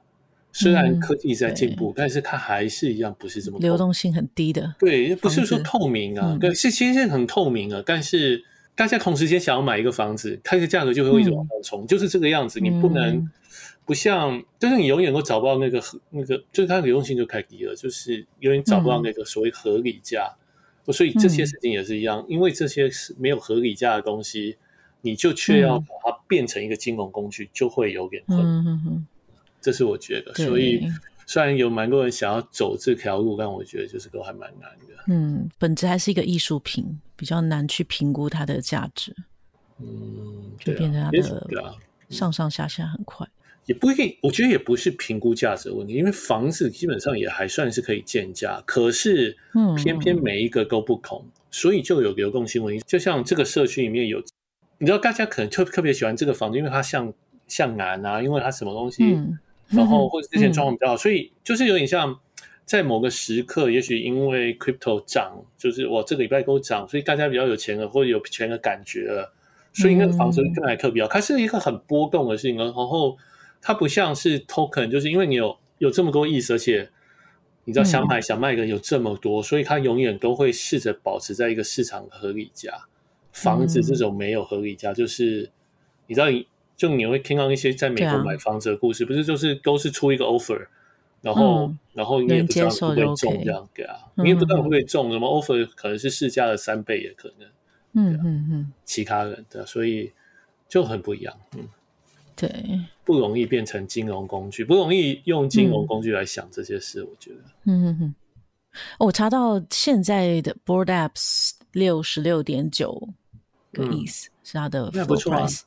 [0.54, 8.42] 虽然科技在进步，嗯、但是它还是一样不是这么，流动性很低的，对，不是说透明啊，对，是其实很透明啊，但是
[8.74, 13.16] 大家同时间想要买一个房子，它的价格就会一直往上冲，嗯、就是这个样子，你不能。
[13.16, 13.30] 嗯
[13.86, 20.34] 不像，就是你永远都找不到那个那个，就是它的流动性就太低了，就是永远找不到那个所谓合理价。
[20.86, 24.56] 嗯、所以这些事情也是一样，嗯、因为这些是没有合理价的东西，
[25.02, 29.06] 你就却要把它变成一个金融工具，就会有点困难。
[29.64, 30.34] 这是我觉得。
[30.34, 30.86] 所以
[31.26, 34.94] 虽然有蛮多人想要走这条路，但我觉得就是都还蛮难的。
[35.08, 39.16] 嗯，本质还是一个艺术品，比较难去评估它的价值。
[39.80, 41.74] 嗯，就变成它的
[42.10, 43.26] 上上下下很快。
[43.66, 49.34] 也不一定，我觉得也不是评估价值的问题，因为房子基本上也还算是可以建价，可是
[49.82, 52.84] 偏偏每一个都不同，嗯、所以就有流动性问题。
[52.86, 54.22] 就像这个社区里面有，
[54.76, 57.10] 你知道大家可能特特别喜欢这个房子，因为它像
[57.48, 62.18] 像南啊，因为它什么东西，嗯、然后或者之前状况比较好，嗯、所以就是有点像
[62.64, 69.32] 在某个时刻，也许因为 crypto 涨，就是我这个礼拜都涨，所以大家比较有钱了，或者有钱的感觉了，
[69.72, 71.08] 所以那个房子更来特别好。
[71.08, 73.16] 它是一个很波动的事情，然后。
[73.66, 76.86] 它不像是 token，就是因为你有有这么多意思，而且
[77.64, 82.70] 你知道想买想卖的人有这么多，所以它永远都会试着保持在一个市场的合理价。
[83.32, 85.50] 房子这种没有合理价，就是
[86.06, 86.26] 你知道，
[86.76, 90.66] 就你会听到一些在美国买房子的故事，不是就是都是出一个 offer，
[91.20, 97.48] 然后然后你也不知道会不会中这样对啊，你也不知道会不会中，什么 offer 可能是市价的三倍也可能。
[97.96, 100.10] 嗯嗯嗯，其他人的，所以
[100.68, 101.32] 就很不一样。
[101.56, 101.68] 嗯，
[102.34, 102.50] 对，
[103.04, 107.04] 不容易变成金融工具，不容易用金融工具来想这些事。
[107.04, 108.14] 我觉得，嗯嗯嗯。
[108.98, 113.08] 我查到现在的 Bored Apps 六十六点九
[113.72, 115.60] 个意思是它的 floor price，Crypto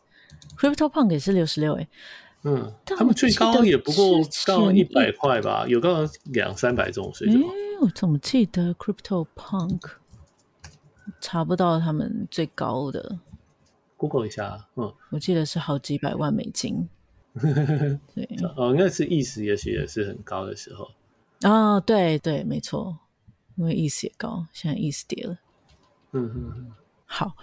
[0.58, 1.88] Punk 也是六十六哎。
[2.44, 7.42] 嗯，他们最高也不过到一百块吧，有个两三百这种水准。
[7.42, 7.48] 哎，
[7.82, 9.82] 我怎么记得 Crypto Punk？
[11.22, 13.18] 查不到他们最高的
[13.96, 16.88] ，Google 一下，嗯，我记得是好几百万美金。
[18.14, 20.90] 对，哦，那是意思，也许也是很高的时候。
[21.44, 22.98] 哦，对对，没错，
[23.56, 25.38] 因为意思也高，现在意思跌了。
[26.12, 26.72] 嗯嗯嗯，
[27.06, 27.36] 好，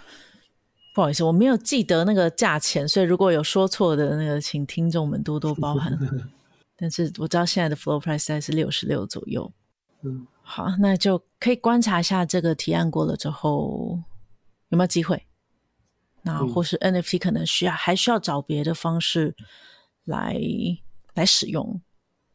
[0.95, 5.99] 不好意思，我没有记得那个价钱，所以如果有说错的那个，请听众们多多包涵。
[6.77, 9.53] 但是我知道现在的 floor price 大概是六十六左右。
[10.03, 10.27] 嗯。
[10.47, 13.99] 好，那就可以观察一下这个提案过了之后
[14.69, 15.27] 有没有机会。
[16.23, 19.35] 那或是 NFT 可能需要、嗯、还需要找别的方式
[20.05, 20.39] 来
[21.15, 21.81] 来使用，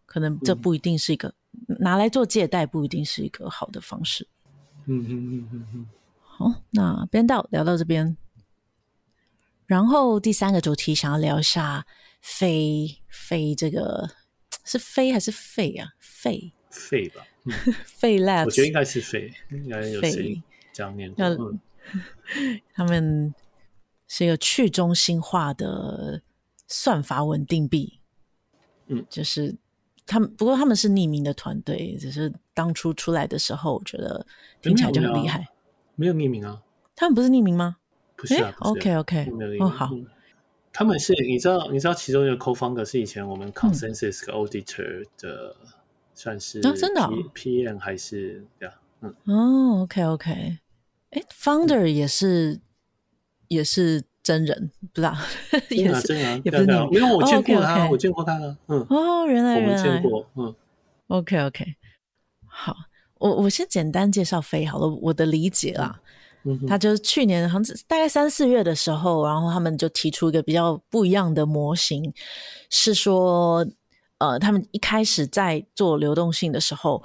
[0.05, 1.33] 可能这不一定是一个、
[1.67, 4.27] 嗯、拿来做借贷，不一定是一个好的方式。
[4.85, 5.87] 嗯嗯嗯嗯嗯。
[6.21, 8.17] 好，那边到聊到这边，
[9.69, 11.85] 然后第三个主题想要聊一下
[12.21, 14.09] 飞飞这个
[14.65, 15.89] 是飞还是废啊？
[15.99, 17.23] 废废吧。
[17.85, 20.41] 费 Labs，我觉得应该是费，应该有谁
[20.73, 21.13] 这样念？
[21.17, 21.59] 嗯，
[22.73, 23.31] 他们
[24.07, 26.23] 是一个去中心化的
[26.67, 27.99] 算法稳定币。
[28.87, 29.55] 嗯，就是
[30.07, 34.25] 他们，不过他们是匿名的团队，只是当初出来的时候，我觉得
[34.63, 35.47] 听起来就很厉害。
[35.93, 36.63] 没有匿名啊？
[36.95, 37.77] 他们不是匿名吗？
[38.19, 38.53] 不是啊。
[38.59, 39.89] OK OK，哦好，
[40.73, 45.55] 他们是你知道，你知道其中一个 co-founder 是以前我们 Consensus Auditor 的。
[46.15, 47.01] 算是啊，真的
[47.33, 48.75] PM 还是这样？
[48.99, 49.15] 嗯。
[49.23, 50.57] 哦，OK OK，
[51.11, 52.59] 哎，Founder 也是
[53.47, 55.15] 也是真人，不知道
[55.71, 58.85] 也是真人，也不是你，因为我见过他，我见过他了，嗯。
[58.89, 60.53] 哦，原来我们见过，嗯
[61.07, 61.75] ，OK OK，
[62.45, 62.75] 好，
[63.19, 66.01] 我我先简单介绍飞好了，我的理解啦，
[66.43, 72.13] 嗯，他就是去年好像大概三四月的时候，然后他们就提出一个比较不一样的模型，
[72.69, 73.65] 是说。
[74.21, 77.01] 呃，他们一开始在做流动性的时候，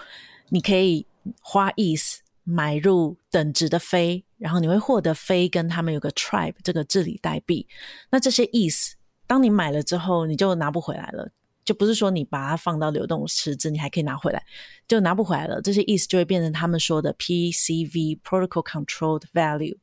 [0.49, 1.07] 你可以
[1.41, 7.69] 花 ETH 买入等值的飞，然后你会获得飞跟他们有个 Tribe 这个治理代币。
[8.11, 8.95] 那这些 ETH
[9.29, 11.31] 当你买了之后，你就拿不回来了，
[11.65, 14.45] 就不是说你把它放到流动池子，你还可以拿回来，
[14.87, 15.61] 就拿不回来了。
[15.63, 19.77] 这些意思就会变成他们说的 PCV Protocol Controlled Value，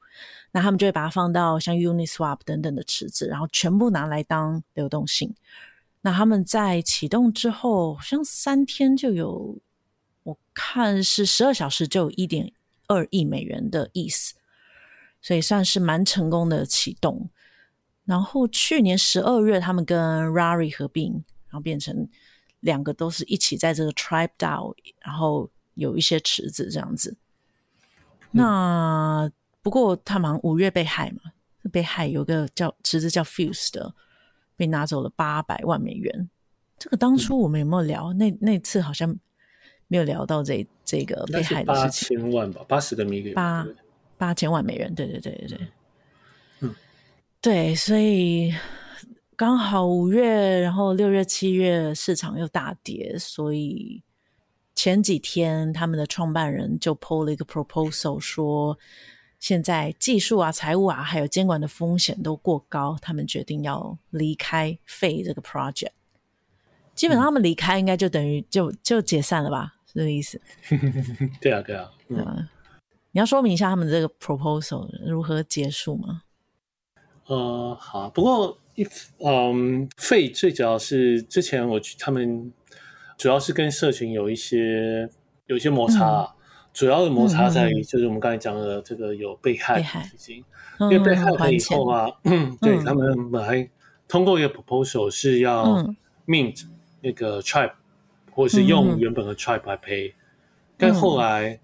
[0.51, 5.33] 那他们就会把它放到像 Uniswap 等等的池子，然后全部拿来当流动性。
[6.01, 9.57] 那他们在启动之后，好像三天就有，
[10.23, 12.51] 我看是十二小时就有一点
[12.87, 14.33] 二亿美元的意思，
[15.21, 17.29] 所以算是蛮成功的启动。
[18.03, 22.07] 然后去年十二月，他们跟 Rari 合并，然后变成
[22.61, 27.15] 两个都是一起在这个 Tribe DAO，然后有一些池子这样子。
[28.31, 29.29] 那
[29.61, 31.33] 不过他们五月被害嘛，
[31.71, 33.93] 被害有个叫池子叫 Fuse 的。
[34.57, 36.29] 被拿走了八百万美元，
[36.77, 38.13] 这个当初我们有没有聊？
[38.13, 39.09] 嗯、那那次好像
[39.87, 42.15] 没有聊到这这个被害的事情。
[42.19, 43.65] 八千万吧，八十个米八
[44.19, 45.67] 八千万美元，对对对对对，
[46.59, 46.75] 嗯，
[47.41, 48.53] 对，所以
[49.41, 54.03] 刚好五月，然后六月、七月市场又大跌，所以
[54.75, 58.77] 前几天他们的创办人就 po 了一个 proposal 说。
[59.39, 65.89] 现在技术啊、财务啊，还有监管的风险都过高，他们决定要离开废这个 project。
[66.93, 69.73] 基本上他们离开，应该就等于就就解散了吧？
[69.87, 70.39] 是这个意思？
[71.41, 71.91] 对啊，对啊。
[72.09, 72.47] 嗯，
[73.09, 76.21] 你要说明一下他们这个 proposal 如何结束吗？
[77.25, 78.87] 呃，好，不过一
[79.25, 82.51] 嗯，费最主要是之前我去他们
[83.17, 85.09] 主要是跟社群有一些
[85.45, 86.21] 有一些摩擦。
[86.23, 86.27] 嗯
[86.73, 90.41] 主要的摩擦在于，就是我们刚才讲的这个有被害的事情，
[90.79, 93.69] 因为被害了以后啊， 嗯、对他们本来
[94.07, 95.65] 通过一个 proposal 是要
[96.25, 96.63] mint
[97.01, 97.73] 那个 tribe，
[98.31, 100.13] 或者是用原本的 tribe 来 pay，
[100.77, 101.59] 但后来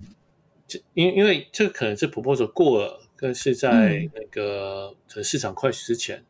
[0.68, 4.93] 这，因因为这个可能是 proposal 过了，但是在那个
[5.24, 6.22] 市场 crash 之前，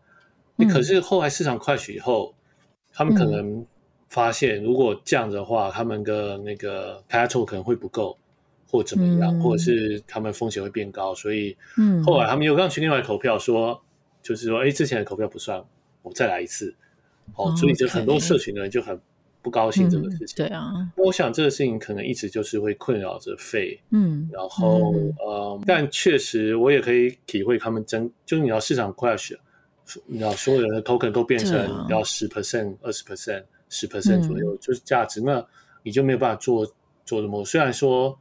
[0.57, 2.33] 你可是后来市场 crash 以后，
[2.91, 3.65] 他们可能
[4.09, 8.17] 发现，如果这样的话，他们的那个 capital 可能会不够，
[8.67, 13.79] 或怎么样，嗯、或者是他们风险会变高，所以，嗯，后来他们又刚去另外投票说，
[14.23, 15.63] 就是说，哎，之前的投票不算，
[16.01, 16.73] 我再来一次，
[17.35, 18.99] 哦，所以就很多社群的人就很
[19.41, 20.35] 不高兴这个事情。
[20.35, 29.37] 嗯、对啊，我想这个事情可能一直就是会困扰着 Faye，嗯，然后，嗯、呃，但确实我也可以体会他们争，就是你要市场 crash，
[30.05, 33.43] 你要所有人的 token 都变成要十 percent、二十 percent。
[33.69, 35.45] 十 percent 左右、嗯、就是价值，那
[35.83, 36.65] 你就没有办法做
[37.03, 37.43] 做什么。
[37.43, 38.17] 虽然说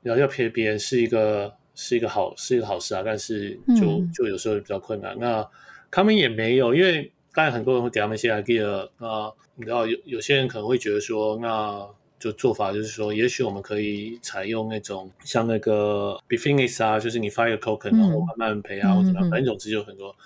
[0.00, 5.14] 要要骗别人是一个是一个好是一个好事啊，但是就、嗯、就有时候比较困难。
[5.18, 5.46] 那
[5.90, 11.86] 他们也没有，因为当然很多人会给他们一些 idea 那，你知道有有些人可能会觉得说，那
[12.18, 20.16] 就做法就是说，也许我们可以采用那种像那个 Bitfinex 啊，就是你发一个 token，然后慢慢赔啊，嗯、或者怎么样，反正总之就很多。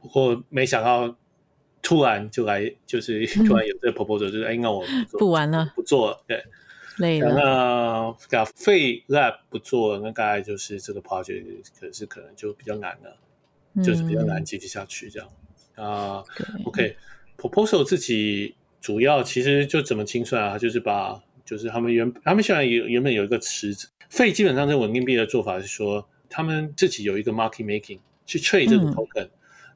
[0.00, 1.16] 不过没想到。
[1.80, 6.44] 突然就来，就是 突然有这个 proposal，、嗯、就是哎，那我不，不玩了，不做了，对，
[6.98, 7.32] 累了。
[7.32, 11.44] 那 Faye Lab 不做了，那大概就是这个 project
[11.78, 13.16] 可是可能就比较难了，
[13.74, 15.28] 嗯、就是比较难继续下去这样
[15.76, 16.24] 啊。
[16.24, 20.58] Uh, OK，proposal、okay, 自己主要其实就怎么清算啊？
[20.58, 29.30] 就是把就是他们原他们现在有原本有一个池子，Faye 基本上这稳定币的做法是说，他们自己有一个 market making 去 trade 这个 token、嗯。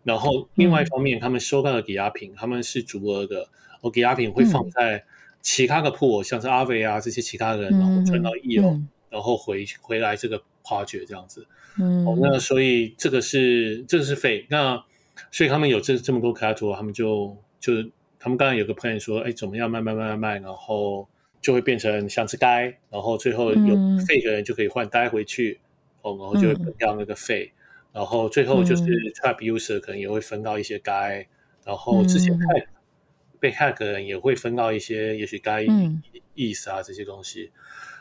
[0.04, 3.48] 然后另外一方面，嗯、他们收到的抵押品，他们是足额的，
[3.80, 5.04] 哦，抵押品会放在
[5.40, 11.46] 其他的铺、嗯，像是阿伟啊这些其他人，然后转到 yield、嗯、然后回回来这个 project 这样子。
[11.78, 14.84] 嗯，哦，那所以这个是这个是 Faye，那
[15.30, 17.72] 所以他们有这这么多 collateral，他们就就
[18.18, 21.08] 他们刚才有个 plan 说，哎，怎么样卖卖卖卖卖，然后
[21.40, 25.60] 就会变成像是 DAI，然后最后有 Faye 的人就可以换 DAI 回去，
[26.02, 27.50] 哦，然后就会分掉那个 Faye。
[27.92, 28.82] 然后最后就是
[29.12, 31.26] trap user 可能也会分到一些该、嗯，
[31.66, 32.68] 然后之前 hack、嗯、
[33.38, 35.64] 被 hack 的人也会分到一些，也许该
[36.34, 37.52] 意思啊、嗯、这些东西。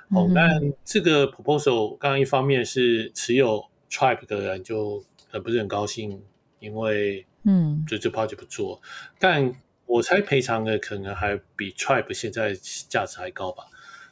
[0.09, 6.21] 哦，那这个 proposal 刚刚一方面是持有 trap 的人就很不是很高兴，
[6.59, 8.81] 因为嗯，就这 project 不做。
[9.19, 9.53] 但
[9.85, 12.53] 我猜赔偿的可能还比 trap 现在
[12.89, 13.63] 价值还高吧。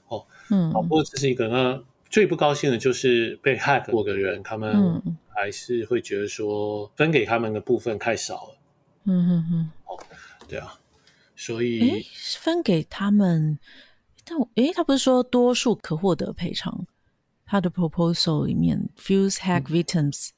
[0.08, 4.74] 哦，嗯，好不过这是一个呢，最不高兴的就是被 hack 过的人，他们、
[5.06, 5.18] 嗯。
[5.42, 8.58] 还是会觉得说分给他们的部分太少了，
[9.06, 9.98] 嗯哼哼，哦，
[10.50, 10.78] 对啊，
[11.34, 12.06] 所以
[12.38, 13.58] 分给他们，
[14.26, 16.86] 但我诶，他不是说多数可获得赔偿？
[17.46, 20.32] 他的 proposal 里面，Fuse hack victims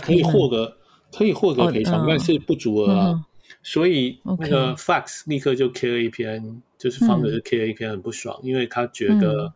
[0.00, 0.78] 可以获得
[1.12, 3.24] 可以获得赔偿、哦，但是不足额啊、嗯，
[3.62, 9.52] 所以那个 Fax 立刻就 K 了一篇，嗯、就是方的是 K 了一篇很不爽，嗯、因为他觉得。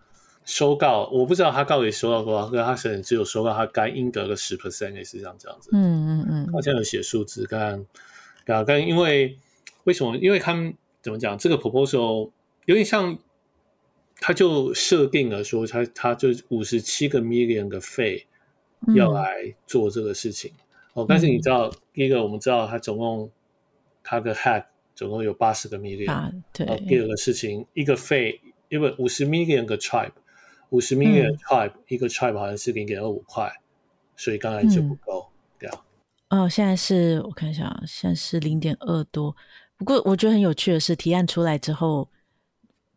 [0.49, 5.69] 收到，我不知道他到底收到多少，可是他可能只有收到他该应得的十 percent，类似像这样子。
[5.75, 7.85] 嗯嗯嗯，好像有写数字，看，
[8.47, 9.39] 啊，但因为
[9.85, 10.17] 为什么？
[10.17, 11.37] 因为他们怎么讲？
[11.37, 12.31] 这个 proposal
[12.65, 13.19] 有点像，
[14.21, 18.25] 他就设定了说他，他他就五十七个 million 的 Faye
[18.95, 20.51] 要来做这个事情。
[20.55, 23.31] 嗯、哦，但是你知道，第一个我们知道他总共
[24.03, 26.65] 他的 hack 总共有八十个 million，啊，对。
[26.89, 28.41] 第二个事情，一个 Faye
[28.71, 30.13] 因为五十 million 个 tribe。
[30.71, 33.51] 五十 million tribe，一个 tribe 好像是零点二五块，
[34.17, 36.45] 所以刚才就不够，对、嗯、啊。
[36.45, 39.35] 哦，现在是我看一下，现在是零点二多。
[39.77, 42.09] 不过我觉得很有趣的是，提案出来之后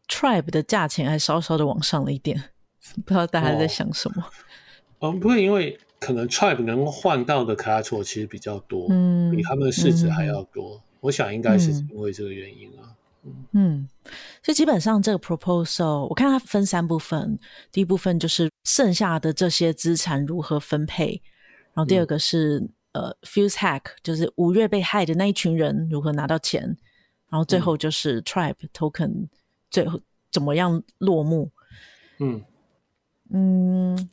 [0.07, 2.43] ，tribe 的价钱还稍稍的往上了一点，
[3.05, 4.25] 不知道大家在想什么。
[4.99, 10.75] 哦，嗯、不会，因为可能 tribe 能够换到的 collateral 其实比较多，嗯，比他们的市值还要多。
[10.75, 12.97] 嗯、我想应该是因为这个原因啊。
[13.51, 13.87] 嗯，
[14.41, 17.37] 所以基本上这个 proposal 我看它分三部分，
[17.71, 21.21] 第一部分就是剩下的这些资产如何分配，
[21.73, 22.59] 然后第二个是、
[22.93, 26.61] 嗯、呃 Fuse hack 就是五月被害的那一群人如何拿到钱，
[27.29, 29.27] 然后最后就是 tribe token
[29.69, 29.99] 最后
[30.31, 31.51] 怎么样落幕。
[32.19, 32.43] 嗯。
[33.33, 34.09] 嗯，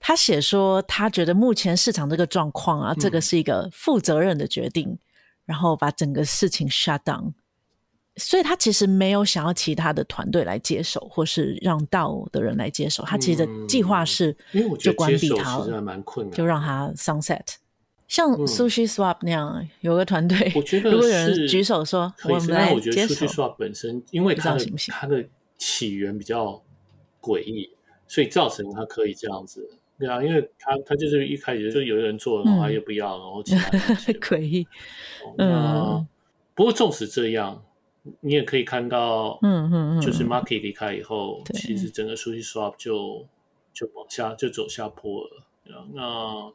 [0.00, 4.98] 他写说他觉得目前市场这个状况啊、嗯，这个是一个负责任的决定，
[5.44, 7.34] 然后把整个事情 shut down。
[8.18, 13.04] 所以他其实没有想要其他的团队来接手，或是让到的人来接手。
[13.04, 14.36] 他其实的计划是
[14.78, 15.94] 就关闭他了，
[16.32, 17.40] 就让他 sunset。
[18.08, 25.24] 像 Sushi Swap 那样，嗯、有个团队，我觉得如果有人举手说我们来接手，Sushi Swap 本身因为它的行行它的
[25.56, 26.62] 起源比较
[27.20, 27.70] 诡异，
[28.06, 29.68] 所以造成它可以这样子。
[29.98, 33.70] 对啊，因为他他就是一开始就有人做，然后他又不要，嗯、然后其他
[34.20, 34.66] 诡异。
[35.36, 36.06] 嗯，
[36.54, 37.62] 不过纵使这样。
[38.20, 43.26] 你也可以看到，嗯嗯嗯，就是 Market 离开以后，嗯、其实整个 Sushi Swap 就
[43.72, 45.44] 就往下就走下坡了。
[45.92, 46.52] 那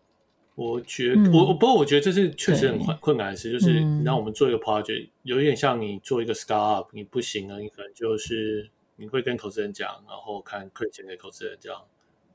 [0.56, 11.82] 我觉得、嗯、我不过我觉得这是确实很困困难的事，就是让我们做一个 project，、嗯、有一点像你做一个 startup，你不行了，你可能就是你会跟投资人讲，然后看亏钱给投资人这样。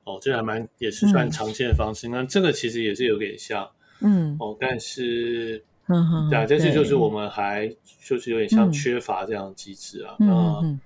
[0.05, 2.09] 哦，这还蛮也是算常见的方式。
[2.09, 7.68] 嗯、那这个其实也是有点像，嗯，哦，但是，嗯哼，对，但是就是我们还
[8.05, 10.14] 就是有点像缺乏这样机制啊。
[10.20, 10.78] 嗯、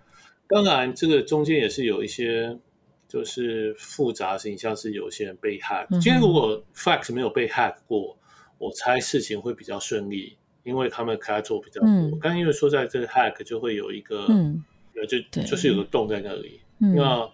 [0.48, 2.56] 那当然，这个中间也是有一些
[3.08, 5.86] 就是复杂性，像是有些人被 hack。
[6.00, 8.16] 今天如果 Flax 没有被 hack 过，
[8.58, 11.90] 我猜事情会比较顺利，因为他们开做比较多。
[11.90, 14.62] 嗯、刚因为说在这个 hack 就会有一个，嗯，
[15.08, 17.30] 就就是有个洞在那里，嗯、那。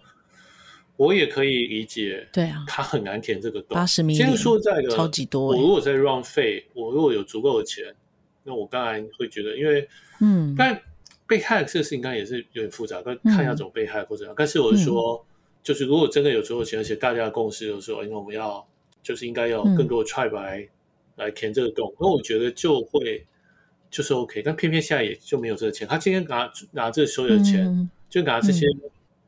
[0.98, 3.76] 我也可以理解，对啊，他很难填这个洞。
[3.76, 5.46] 八十米，先说在个超级多。
[5.46, 7.94] 我如果在 run 费，我如果有足够的钱，
[8.42, 9.88] 那我当然会觉得，因为
[10.20, 10.82] 嗯，但
[11.24, 14.34] 被害这个事情刚才也是有点复杂，但看要怎么被害或者怎样。
[14.36, 15.24] 但是我是说，
[15.62, 18.66] 就是如果真的有足够钱，而且大家的共识就是说，因为我们要
[19.00, 20.68] 就是应该要更多的 tribe 来
[21.14, 23.24] 来填这个洞，那我觉得就会
[23.88, 24.42] 就是 OK。
[24.42, 28.66] 但偏偏现在也就没有这个钱，他今天拿拿这所有的钱，就拿这些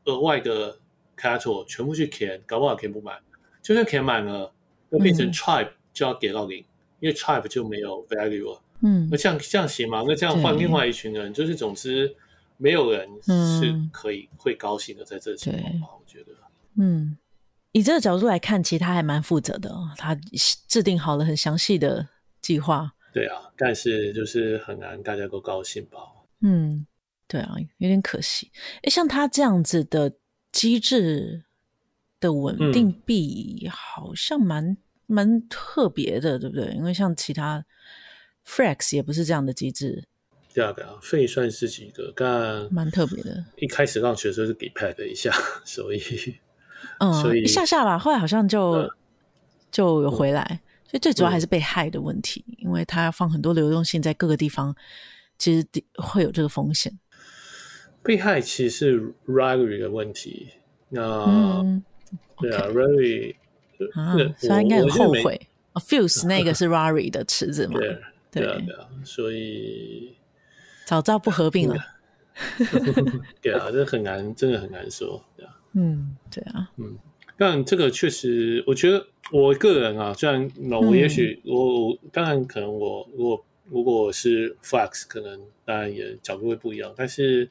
[0.03, 0.77] 额外的。
[1.17, 3.17] Capital 全部去填，搞不好填不满。
[3.61, 4.51] 就算填满了，
[4.89, 6.65] 那变成 tribe 就要给到零，嗯、
[7.01, 8.61] 因为 tribe 就没有 value 了。
[8.81, 10.03] 嗯，那这样这样行吗？
[10.07, 12.11] 那这样换另外一群人，就是总之
[12.57, 15.87] 没有人是可以、嗯、会高兴的，在这个情况吧？
[15.99, 16.31] 我觉得，
[16.79, 17.15] 嗯，
[17.71, 20.17] 以这个角度来看，其实他还蛮负责的，他
[20.67, 22.07] 制定好了很详细的
[22.41, 22.91] 计划。
[23.13, 25.99] 对啊，但是就是很难大家都高兴吧？
[26.41, 26.87] 嗯，
[27.27, 28.51] 对啊，有点可惜。
[28.81, 30.11] 哎，像他这样子的。
[30.51, 31.43] 机制
[32.19, 34.77] 的稳定币好像蛮、嗯、
[35.07, 36.73] 蛮特别的，对不对？
[36.75, 37.65] 因为像其他
[38.45, 40.03] ，Frex 也不是这样的机制。
[40.53, 43.45] 第二个啊，费算是几个，但蛮特别的。
[43.55, 45.31] 一开始让学生是给 pad 一下，
[45.63, 46.01] 所以
[46.99, 48.89] 嗯，所以一下下吧，后来好像就、嗯、
[49.71, 50.61] 就有回来。
[50.83, 54.75] 所以最主要还是被害的问题，嗯、因为它要放很多流动性在各个地方，
[55.37, 56.91] 其实会有这个风险。
[58.03, 60.47] 被害其实是 Rary 的问题，
[60.89, 61.63] 那
[62.39, 63.35] 对啊，Rary
[63.93, 65.39] 啊，所以他应该很后悔。
[65.75, 67.79] Fuse 那个是 Rary 的池子嘛？
[67.79, 70.15] 对对啊，对啊，所以
[70.85, 71.77] 早知道不合并了。
[73.39, 75.23] 对啊，这很难，真的很难说。
[75.37, 76.97] 对啊，嗯，对啊，嗯，
[77.37, 87.47] 但这个确实，我觉得我个人啊，虽然那我也许我当然可能我如果如果是 Flex，可能当然也角度会不一样，但是。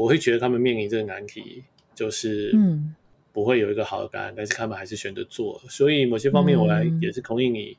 [0.00, 1.62] 我会觉得他们面临这个难题，
[1.94, 2.94] 就是嗯，
[3.34, 5.60] 不会有一个好的答案，嗯、但是他们还是选择做。
[5.68, 7.76] 所以某些方面，我来也是同意你，嗯、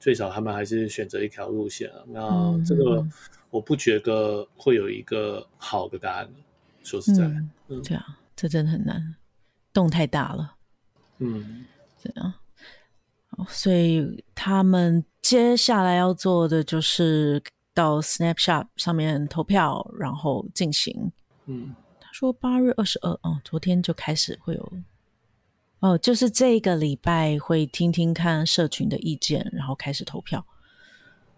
[0.00, 2.02] 最少他们还是选择一条路线啊。
[2.08, 3.06] 那这个
[3.50, 6.28] 我不觉得会有一个好的答案。
[6.82, 9.14] 说实在，嗯，嗯对啊，这真的很难，
[9.72, 10.56] 洞太大了。
[11.18, 11.64] 嗯，
[12.02, 12.34] 这样。
[13.48, 17.40] 所以他们接下来要做的就是
[17.72, 21.12] 到 Snapshot 上面投票，然后进行。
[21.50, 24.72] 嗯，他说八月二十二，哦，昨天就开始会有，
[25.80, 30.46] 哦，就是这个礼拜会听听看社群的意见，然后开始投票。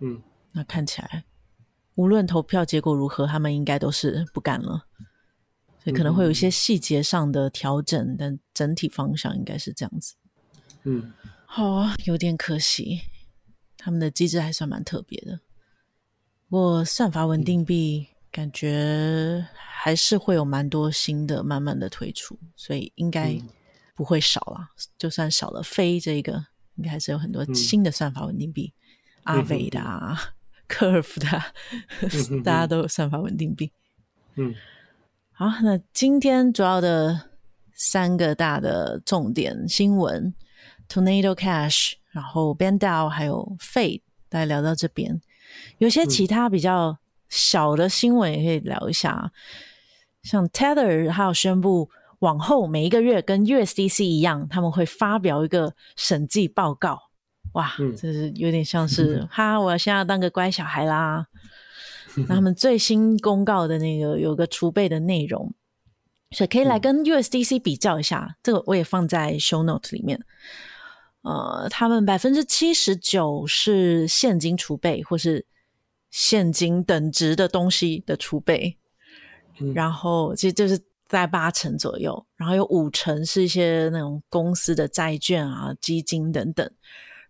[0.00, 1.24] 嗯，那看起来
[1.94, 4.86] 无论投票结果如何，他们应该都是不干了，
[5.82, 10.14] 所以可能会有一些细节上的调整，嗯、但整体方向应该是这样子。
[10.84, 11.12] 嗯，
[11.46, 13.00] 好啊，有点可惜，
[13.78, 15.40] 他们的机制还算蛮特别的。
[16.48, 19.46] 我算法稳定币感觉。
[19.84, 23.36] 还是会有蛮多新的慢慢的推出，所以应该
[23.96, 24.58] 不会少了。
[24.60, 26.34] 嗯、就算少了飞这个，
[26.76, 28.72] 应该还是有很多新的算法稳定币，
[29.24, 33.72] 阿伟、嗯、的啊、嗯、Curve 的、大家都有算法稳定币。
[34.36, 34.54] 嗯，
[35.32, 37.30] 好，那今天主要的
[37.74, 40.32] 三个大的重点新闻
[40.88, 45.20] ：Tornado Cash，然后 BendDAO 还有 Fade，大家聊到这边，
[45.78, 46.96] 有些其他比较
[47.32, 49.32] 小的新闻也可以聊一下。
[50.22, 56.98] 像 Tether，还有宣布往后每一个月跟 USDC 一样，他们会发表一个审计报告。
[57.54, 61.26] 哇，嗯、这是有点像是、嗯、 哈，我现在要当个乖小孩啦。
[62.14, 65.54] 那、嗯、他们最新公告的那个有个储备的内容，
[66.32, 68.26] 所以可以来跟 USDC 比较一下。
[68.28, 70.20] 嗯、这个我也放在 Show Note 里面。
[71.22, 75.46] 呃，他们百分之七十九是现金储备，或是
[76.12, 78.78] 现金等值的东西的储备。
[79.74, 86.68] 然后其实就是在八成左右，然后有五成是一些那种公司的债券啊、基金等等，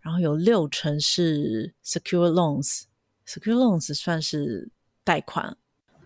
[0.00, 4.70] 然后有六成是 secure loans，secure loans 算是
[5.02, 5.54] 贷款，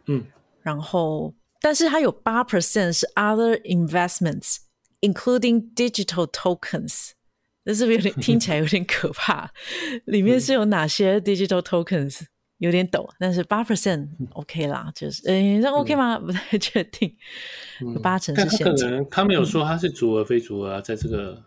[0.07, 0.25] 嗯，
[0.63, 7.11] 然后但是它有八 percent 是 other investments，including digital tokens，
[7.65, 9.53] 这是不是有点听起来有点可怕？
[10.07, 12.23] 里面是有哪些 digital tokens？
[12.59, 16.19] 有点抖，但是八 percent OK 啦，就是诶，这 OK 吗？
[16.21, 17.15] 不太确定，
[18.03, 18.87] 八成是现金。
[18.89, 21.43] 可能他没有说他是足额非足额啊，在这个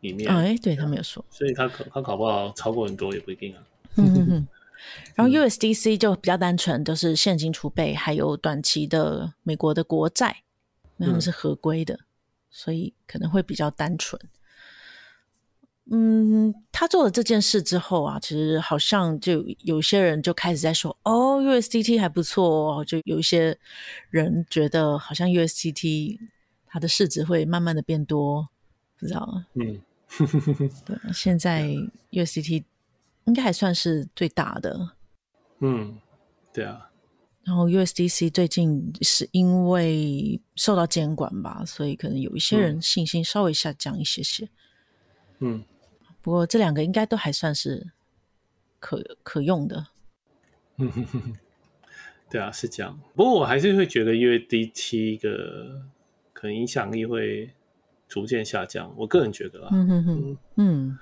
[0.00, 0.30] 里面。
[0.30, 3.62] 哎，对他没有说，所以他可他搞不好超过很多也不一定啊。
[3.96, 4.48] 嗯嗯嗯。
[5.16, 10.42] 然后 USDC 就比较单纯，都是现金储备，还有短期的美国的国债，
[10.98, 12.00] 那他们是合规的，
[12.50, 14.20] 所以可能会比较单纯。
[15.88, 23.56] 嗯，他做了这件事之后啊，其实好像就有些人就开始在说，哦，USDT 还不错哦，就有一些
[24.10, 26.18] 人觉得好像 USDT
[26.66, 28.48] 它的市值会慢慢的变多，
[28.98, 29.44] 不知道。
[29.54, 29.80] 嗯，
[30.84, 31.68] 对，现在
[32.10, 32.64] USDT
[33.26, 34.96] 应该还算是最大的。
[35.60, 35.98] 嗯，
[36.52, 36.90] 对啊。
[37.44, 44.48] 然后 USDC 最近是因为受到监管吧，所以可能有一些人信心稍微下降一些些。
[45.38, 45.62] 嗯。
[46.26, 47.92] 不过这两个应该都还算是
[48.80, 49.86] 可可用的。
[50.78, 51.36] 嗯哼哼，
[52.28, 52.98] 对啊，是这样。
[53.14, 55.86] 不过我还是会觉得 USDT 的
[56.32, 57.48] 可能影响力会
[58.08, 58.92] 逐渐下降。
[58.96, 60.98] 我个人觉得啊，嗯哼哼，嗯，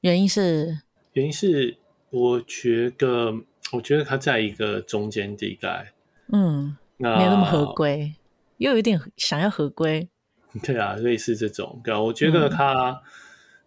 [0.00, 0.80] 原因是
[1.12, 1.76] 原因是
[2.10, 3.32] 我觉得
[3.70, 5.92] 我觉得它在一个中间地带，
[6.32, 8.12] 嗯，那没有那么合规，
[8.56, 10.08] 又有一点想要合规。
[10.64, 12.90] 对啊，类似这种，对啊，我觉得它。
[12.90, 13.02] 嗯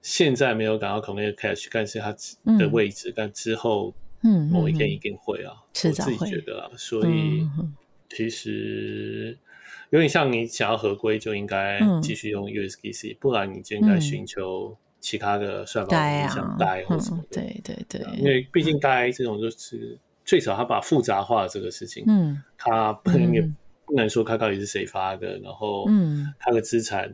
[0.01, 2.15] 现在没有感到 Connect Cash，但是它
[2.57, 3.93] 的位置，嗯、但之后，
[4.23, 5.53] 嗯，某一天一定会啊。
[5.67, 7.75] 我自己觉得啊，所以、嗯、
[8.09, 9.37] 其实
[9.91, 17.41] 有点像你想要合规，就应该继续用 USDC，、嗯、不然你就应该寻求其他的算法，嗯、像 DAI 或什么的。
[17.41, 23.41] 对对对，因为毕竟 DAI 这种就是最少它把复杂化这个事情，嗯，它不能也
[23.85, 27.13] 不能说它到底是谁发的，然后，嗯，它的资产。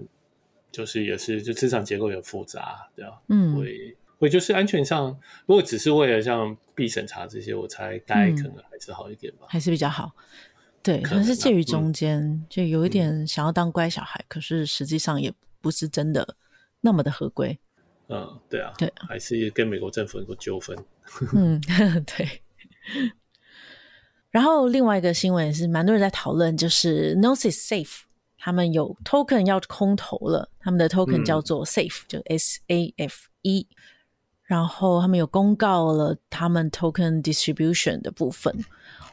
[0.71, 3.21] 就是也是，就资产结构也复杂，对吧？
[3.29, 10.11] 嗯，会会就是安全上，如果只是为了像必审查这些，我猜该可能还是好一点吧，还是比较好。
[10.83, 16.35] 对，可能是介于中间，就有一点想要当乖小孩，可是实际上也不是真的
[16.81, 17.57] 那么的合规。
[18.09, 20.77] 嗯，对啊，对，还是跟美国政府有个纠纷。
[21.33, 21.59] 嗯，
[22.05, 22.41] 对。
[24.29, 28.06] 然后另外一个新闻也是蛮多人在讨论，就是 Gnosis Safe。
[28.37, 33.67] 他们有 token 要空投了，他们的 token 叫做 Safe，、嗯、就 S A F E。
[34.43, 38.63] 然后他们有公告了他们 token distribution 的部分，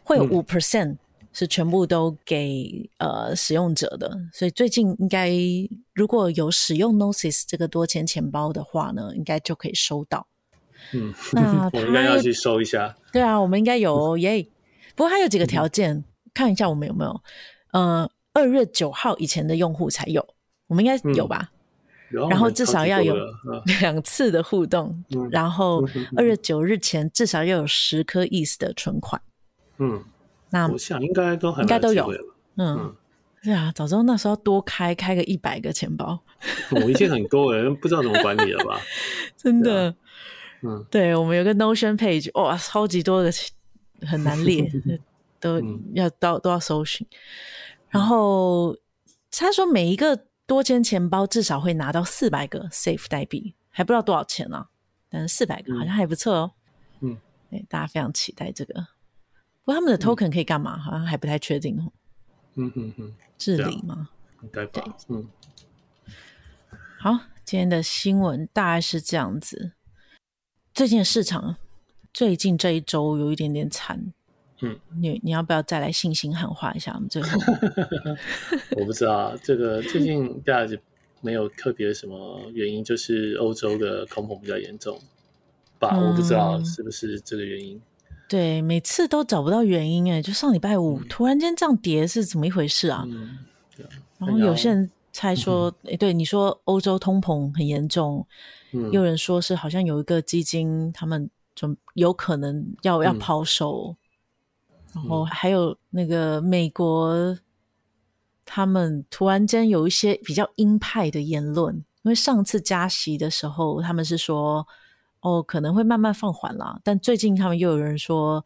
[0.04, 0.96] 会有五 percent
[1.32, 4.16] 是全部都给呃使用者的。
[4.32, 5.32] 所以最近应该
[5.92, 10.24] 如果有使用 Gnosis 这个多钱钱包的话呢，应该就可以收到。
[10.92, 12.94] 嗯，那 我应该要去收一下。
[13.12, 14.34] 对啊，我们应该有 耶。
[14.34, 14.48] Yeah、
[14.94, 17.20] 不过还有几个条件，嗯、看一下我们有没有。
[17.72, 18.08] 呃。
[18.34, 20.26] 二月九号以前的用户才有，
[20.66, 21.50] 我们应该有吧？
[22.12, 23.16] 嗯、然后至少要有
[23.80, 25.84] 两次的互动，嗯、然后
[26.16, 29.20] 二月九日前至少要有十颗 ETH 的存款。
[29.78, 30.04] 嗯，
[30.50, 32.08] 那我想应该都应该都有。
[32.56, 32.94] 嗯，
[33.42, 36.20] 对啊，早知道那时候多开开个一百个钱包，
[36.70, 38.80] 我已经很多了，不知道怎么管理了吧？
[39.36, 39.94] 真的，啊、
[40.62, 43.32] 嗯，对，我们有个 Notion page，哇，超级多的，
[44.06, 44.70] 很难列，
[45.40, 45.60] 都
[45.94, 47.04] 要都都要搜寻。
[47.94, 48.76] 然后
[49.30, 54.68] 他说，每一个多间钱包至少会拿到四百个 Safe 代币，还不知道多少钱呢、啊？
[55.08, 56.52] 但是四百个好像还不错哦。
[56.98, 57.16] 嗯，
[57.48, 58.74] 对，大家非常期待这个。
[59.62, 60.74] 不过他们的 Token 可以干嘛？
[60.74, 61.92] 嗯、好像还不太确定哦。
[62.56, 64.08] 嗯嗯嗯，治理吗？
[64.42, 64.96] 应该吧。
[65.06, 65.28] 嗯。
[66.98, 67.12] 好，
[67.44, 69.72] 今天的新闻大概是这样子。
[70.74, 71.54] 最近的市场，
[72.12, 74.12] 最近这一周有一点点惨。
[74.64, 76.92] 嗯，你你要不要再来信心喊话一下？
[76.94, 77.38] 我们最后，
[78.78, 80.76] 我不知道这个最近大家
[81.20, 84.98] 没有特别什么原因，就是欧洲的通膨比较严重
[85.78, 85.90] 吧？
[85.94, 87.80] 嗯、我不知道是不是这个原因。
[88.28, 93.04] 对，每次都找不到原因哎，就上礼拜五、嗯、突然间这样跌是怎么一回事啊？
[93.06, 93.38] 嗯，
[93.76, 93.86] 对。
[94.18, 98.26] 然后有些人猜说，哎、嗯，对，你说欧洲通膨很严重，
[98.72, 103.94] 嗯，有人说是好像有一个基金，他们准有可能要要抛售。
[104.94, 107.36] 然后还有那个美国，
[108.44, 114.66] 他们突然间有一些比较鹰派的言论，因为上次加息的时候，他们是说
[115.20, 118.44] 哦可能会慢慢放缓啦，但最近他们又有人说，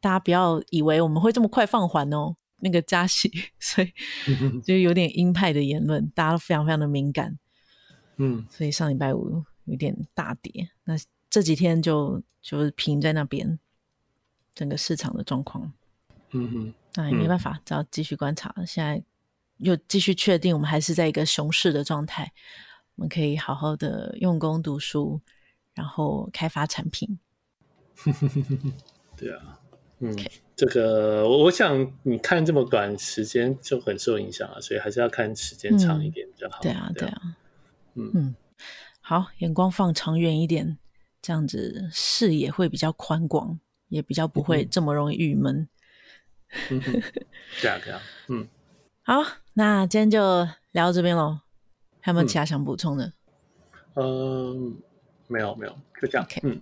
[0.00, 3.92] 大家不要以为我们会这么快放缓哦，那个加息， 所以
[4.64, 7.38] 就有点鹰派的言论，大家都非常非常的敏感，
[8.16, 10.94] 嗯，所以上礼拜五有点大跌，那
[11.28, 13.58] 这几天就就是平在那边。
[14.56, 15.70] 整个市场的状况，
[16.30, 18.52] 嗯哼，那也没办法，只要继续观察。
[18.66, 19.00] 现在
[19.58, 22.32] 又继续确定，我们还是在一个熊市的状态。
[22.96, 25.20] 我们可以好好的用功读书，
[25.74, 27.18] 然后开发产品。
[29.14, 29.60] 对啊，
[29.98, 30.32] 嗯，Okay.
[30.56, 36.58] 这个我想你看这么短时间就很受影响啊，所以还是要看时间长一点比较好。
[36.60, 37.22] 嗯、对啊，对啊，
[37.94, 38.34] 嗯嗯，
[39.02, 40.78] 好，眼光放长远一点，
[41.20, 45.68] 这样子视野会比较宽广，也比较不会这么容易郁闷。
[46.70, 46.92] 嗯哼，
[47.60, 48.46] 对啊，对啊，嗯，
[49.02, 49.22] 好，
[49.54, 51.40] 那今天就聊到这边喽。
[52.00, 53.12] 还有没有其他想补充的？
[53.94, 54.54] 嗯，呃、
[55.26, 56.26] 没有，没有，就这样。
[56.28, 56.40] Okay.
[56.42, 56.60] 嗯。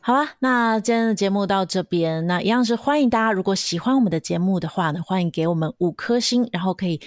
[0.00, 6.98] 好啊，那今天的节目到这边，那一样是欢迎大家，如果喜欢我们的节目的话呢，欢迎给我们五颗星，然后可以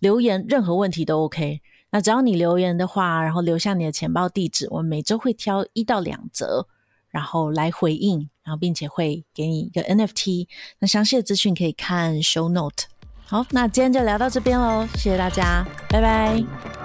[0.00, 1.62] 留言，任何问题都 OK。
[1.90, 6.68] 那只要你留言的话，然后留下你的钱包地址，我们每周会挑一到两则，
[7.10, 10.46] 然后来回应，然后并且会给你一个 NFT。
[10.78, 12.84] 那详细的资讯可以看 Show Note。
[13.26, 16.44] 好，那今天就聊到这边喽，谢谢大家，拜拜，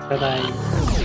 [0.09, 1.04] 拜拜。